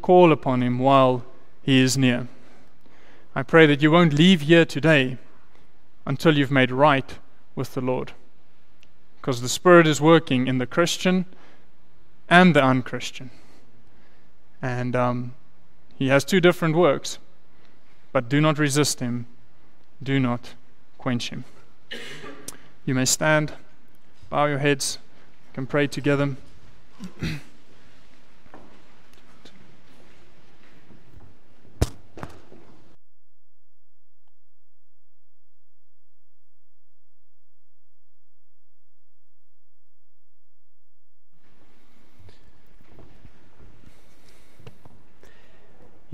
Call 0.00 0.32
upon 0.32 0.62
him 0.62 0.78
while 0.78 1.24
he 1.62 1.80
is 1.80 1.98
near. 1.98 2.28
I 3.34 3.42
pray 3.42 3.66
that 3.66 3.82
you 3.82 3.90
won't 3.90 4.14
leave 4.14 4.42
here 4.42 4.64
today 4.64 5.18
until 6.06 6.36
you've 6.36 6.50
made 6.50 6.70
right 6.70 7.18
with 7.54 7.74
the 7.74 7.80
Lord. 7.80 8.12
Because 9.20 9.42
the 9.42 9.48
Spirit 9.48 9.86
is 9.86 10.00
working 10.00 10.46
in 10.46 10.58
the 10.58 10.66
Christian 10.66 11.26
and 12.28 12.56
the 12.56 12.62
unchristian. 12.62 13.30
And 14.62 14.96
um, 14.96 15.34
he 15.96 16.08
has 16.08 16.24
two 16.24 16.40
different 16.40 16.76
works, 16.76 17.18
but 18.12 18.28
do 18.28 18.40
not 18.40 18.58
resist 18.58 19.00
him 19.00 19.26
do 20.02 20.18
not 20.18 20.54
quench 20.98 21.30
him. 21.30 21.44
You 22.84 22.94
may 22.94 23.04
stand, 23.04 23.52
bow 24.30 24.46
your 24.46 24.58
heads, 24.58 24.98
can 25.52 25.66
pray 25.66 25.86
together. 25.86 26.36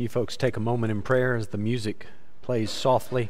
You 0.07 0.11
folks 0.11 0.37
take 0.37 0.57
a 0.57 0.61
moment 0.61 0.93
in 0.93 1.03
prayer 1.03 1.35
as 1.35 1.49
the 1.49 1.59
music 1.59 2.07
plays 2.41 2.71
softly. 2.71 3.29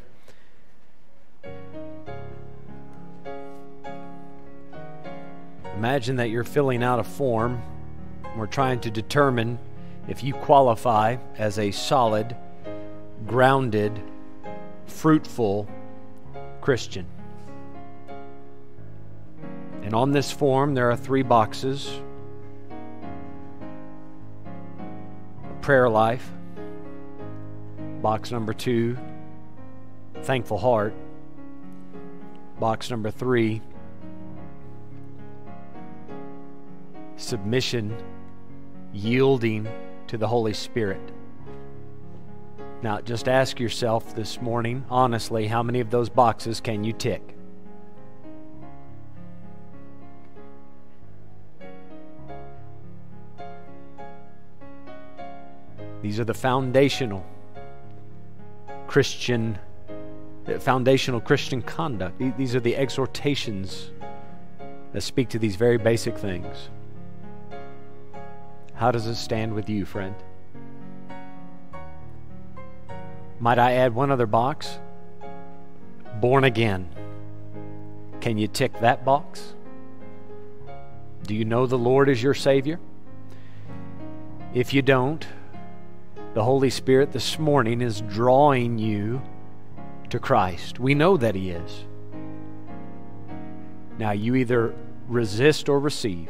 Imagine 5.75 6.17
that 6.17 6.29
you're 6.29 6.45
filling 6.45 6.83
out 6.83 6.99
a 6.99 7.03
form. 7.03 7.63
We're 8.37 8.47
trying 8.47 8.81
to 8.81 8.91
determine 8.91 9.59
if 10.07 10.23
you 10.23 10.35
qualify 10.35 11.17
as 11.39 11.59
a 11.59 11.71
solid, 11.71 12.37
grounded, 13.27 13.99
fruitful 14.85 15.67
Christian. 16.61 17.07
And 19.83 19.95
on 19.95 20.13
this 20.13 20.31
form, 20.31 20.75
there 20.75 20.91
are 20.91 20.97
three 20.97 21.23
boxes 21.23 21.91
A 25.51 25.55
prayer 25.63 25.89
life, 25.89 26.31
box 28.03 28.31
number 28.31 28.53
two, 28.53 28.97
thankful 30.23 30.59
heart, 30.59 30.95
box 32.61 32.91
number 32.91 33.11
three, 33.11 33.61
submission, 37.17 37.97
yielding 38.93 39.69
to 40.07 40.17
the 40.17 40.29
Holy 40.29 40.53
Spirit. 40.53 41.01
Now, 42.83 43.01
just 43.01 43.29
ask 43.29 43.59
yourself 43.59 44.15
this 44.15 44.41
morning, 44.41 44.85
honestly, 44.91 45.47
how 45.47 45.63
many 45.63 45.81
of 45.81 45.91
those 45.91 46.09
boxes 46.09 46.61
can 46.61 46.85
you 46.85 46.93
tick? 46.93 47.35
These 56.03 56.21
are 56.21 56.25
the 56.25 56.35
foundational 56.35 57.27
Christian, 58.87 59.59
uh, 60.49 60.59
foundational 60.59 61.21
Christian 61.21 61.63
conduct. 61.63 62.21
These 62.37 62.55
are 62.55 62.61
the 62.61 62.77
exhortations 62.77 63.91
that 64.93 65.01
speak 65.01 65.29
to 65.31 65.39
these 65.39 65.57
very 65.57 65.79
basic 65.79 66.17
things. 66.17 66.71
How 68.75 68.91
does 68.91 69.07
it 69.07 69.17
stand 69.17 69.55
with 69.55 69.69
you, 69.69 69.85
friend? 69.85 70.15
Might 73.39 73.59
I 73.59 73.73
add 73.75 73.95
one 73.95 74.11
other 74.11 74.27
box? 74.27 74.79
Born 76.21 76.45
again. 76.45 76.89
Can 78.21 78.39
you 78.39 78.49
tick 78.49 78.79
that 78.81 79.05
box? 79.05 79.55
Do 81.27 81.35
you 81.35 81.45
know 81.45 81.67
the 81.67 81.79
Lord 81.79 82.09
is 82.09 82.23
your 82.23 82.35
Savior? 82.35 82.79
If 84.55 84.73
you 84.73 84.81
don't, 84.81 85.27
the 86.37 86.45
Holy 86.45 86.69
Spirit 86.69 87.13
this 87.13 87.39
morning 87.39 87.81
is 87.81 88.03
drawing 88.03 88.77
you 88.77 89.23
to 90.11 90.19
Christ. 90.19 90.79
We 90.79 90.95
know 90.95 91.17
that 91.17 91.35
He 91.35 91.49
is. 91.49 91.87
Now, 93.99 94.11
you 94.11 94.35
either 94.35 94.75
resist 95.09 95.71
or 95.71 95.81
receive. 95.81 96.29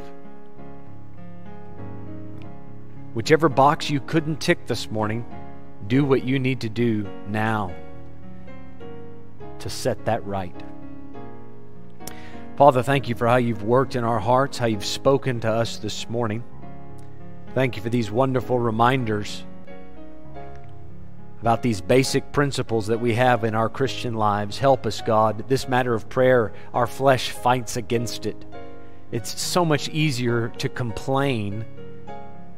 Whichever 3.15 3.49
box 3.49 3.89
you 3.89 3.99
couldn't 3.99 4.39
tick 4.39 4.65
this 4.65 4.89
morning, 4.89 5.25
do 5.87 6.05
what 6.05 6.23
you 6.23 6.39
need 6.39 6.61
to 6.61 6.69
do 6.69 7.05
now 7.27 7.75
to 9.59 9.69
set 9.69 10.05
that 10.05 10.25
right. 10.25 10.55
Father, 12.55 12.81
thank 12.81 13.09
you 13.09 13.15
for 13.15 13.27
how 13.27 13.35
you've 13.35 13.63
worked 13.63 13.97
in 13.97 14.05
our 14.05 14.19
hearts, 14.19 14.57
how 14.57 14.67
you've 14.67 14.85
spoken 14.85 15.41
to 15.41 15.51
us 15.51 15.79
this 15.79 16.09
morning. 16.09 16.45
Thank 17.53 17.75
you 17.75 17.81
for 17.81 17.89
these 17.89 18.09
wonderful 18.09 18.57
reminders 18.57 19.43
about 21.41 21.61
these 21.61 21.81
basic 21.81 22.31
principles 22.31 22.87
that 22.87 22.99
we 22.99 23.13
have 23.13 23.43
in 23.43 23.53
our 23.53 23.69
Christian 23.69 24.15
lives. 24.15 24.57
Help 24.57 24.85
us, 24.85 25.01
God. 25.01 25.47
This 25.47 25.67
matter 25.67 25.93
of 25.93 26.09
prayer, 26.09 26.51
our 26.73 26.87
flesh 26.87 27.31
fights 27.31 27.77
against 27.77 28.25
it. 28.25 28.43
It's 29.11 29.39
so 29.39 29.63
much 29.63 29.87
easier 29.89 30.49
to 30.57 30.67
complain 30.67 31.65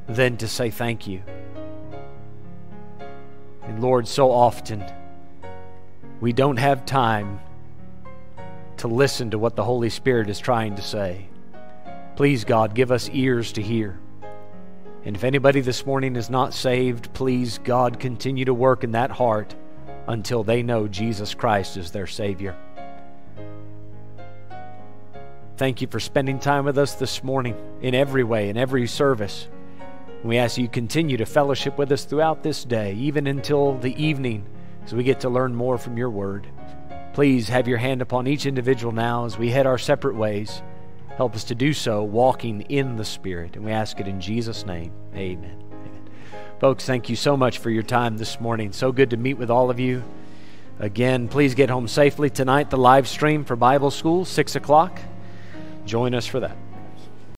than 0.07 0.37
to 0.37 0.47
say 0.47 0.69
thank 0.69 1.07
you. 1.07 1.21
And 3.63 3.81
Lord, 3.81 4.07
so 4.07 4.31
often 4.31 4.83
we 6.21 6.33
don't 6.33 6.57
have 6.57 6.85
time 6.85 7.39
to 8.77 8.87
listen 8.87 9.31
to 9.31 9.37
what 9.37 9.55
the 9.55 9.63
Holy 9.63 9.89
Spirit 9.89 10.29
is 10.29 10.39
trying 10.39 10.75
to 10.75 10.81
say. 10.81 11.27
Please, 12.15 12.45
God, 12.45 12.73
give 12.73 12.91
us 12.91 13.09
ears 13.13 13.51
to 13.53 13.61
hear. 13.61 13.99
And 15.05 15.15
if 15.15 15.23
anybody 15.23 15.61
this 15.61 15.85
morning 15.85 16.15
is 16.15 16.29
not 16.29 16.53
saved, 16.53 17.13
please, 17.13 17.57
God, 17.59 17.99
continue 17.99 18.45
to 18.45 18.53
work 18.53 18.83
in 18.83 18.91
that 18.91 19.11
heart 19.11 19.55
until 20.07 20.43
they 20.43 20.61
know 20.61 20.87
Jesus 20.87 21.33
Christ 21.33 21.77
is 21.77 21.91
their 21.91 22.07
Savior. 22.07 22.55
Thank 25.55 25.81
you 25.81 25.87
for 25.87 25.99
spending 25.99 26.39
time 26.39 26.65
with 26.65 26.77
us 26.77 26.95
this 26.95 27.23
morning 27.23 27.55
in 27.81 27.95
every 27.95 28.23
way, 28.23 28.49
in 28.49 28.57
every 28.57 28.87
service. 28.87 29.47
We 30.23 30.37
ask 30.37 30.57
you 30.57 30.67
continue 30.67 31.17
to 31.17 31.25
fellowship 31.25 31.77
with 31.77 31.91
us 31.91 32.03
throughout 32.03 32.43
this 32.43 32.65
day, 32.65 32.93
even 32.95 33.27
until 33.27 33.77
the 33.77 33.95
evening, 34.01 34.45
as 34.83 34.93
we 34.93 35.03
get 35.03 35.21
to 35.21 35.29
learn 35.29 35.55
more 35.55 35.77
from 35.77 35.97
your 35.97 36.09
word. 36.09 36.47
Please 37.13 37.47
have 37.49 37.67
your 37.67 37.77
hand 37.77 38.01
upon 38.01 38.27
each 38.27 38.45
individual 38.45 38.91
now 38.91 39.25
as 39.25 39.37
we 39.37 39.49
head 39.49 39.65
our 39.65 39.77
separate 39.77 40.15
ways. 40.15 40.61
Help 41.19 41.35
us 41.35 41.43
to 41.43 41.53
do 41.53 41.73
so, 41.73 42.01
walking 42.01 42.61
in 42.69 42.95
the 42.95 43.03
Spirit. 43.03 43.57
And 43.57 43.65
we 43.65 43.73
ask 43.73 43.99
it 43.99 44.07
in 44.07 44.21
Jesus' 44.21 44.65
name. 44.65 44.93
Amen. 45.13 45.61
Amen. 45.69 46.09
Folks, 46.61 46.85
thank 46.85 47.09
you 47.09 47.17
so 47.17 47.35
much 47.35 47.57
for 47.57 47.69
your 47.69 47.83
time 47.83 48.15
this 48.15 48.39
morning. 48.39 48.71
So 48.71 48.93
good 48.93 49.09
to 49.09 49.17
meet 49.17 49.33
with 49.33 49.49
all 49.49 49.69
of 49.69 49.81
you. 49.81 50.01
Again, 50.79 51.27
please 51.27 51.55
get 51.55 51.69
home 51.69 51.89
safely 51.89 52.29
tonight. 52.29 52.69
The 52.69 52.77
live 52.77 53.05
stream 53.05 53.43
for 53.43 53.57
Bible 53.57 53.91
School, 53.91 54.23
6 54.23 54.55
o'clock. 54.55 54.97
Join 55.83 56.15
us 56.15 56.25
for 56.25 56.39
that. 56.39 56.55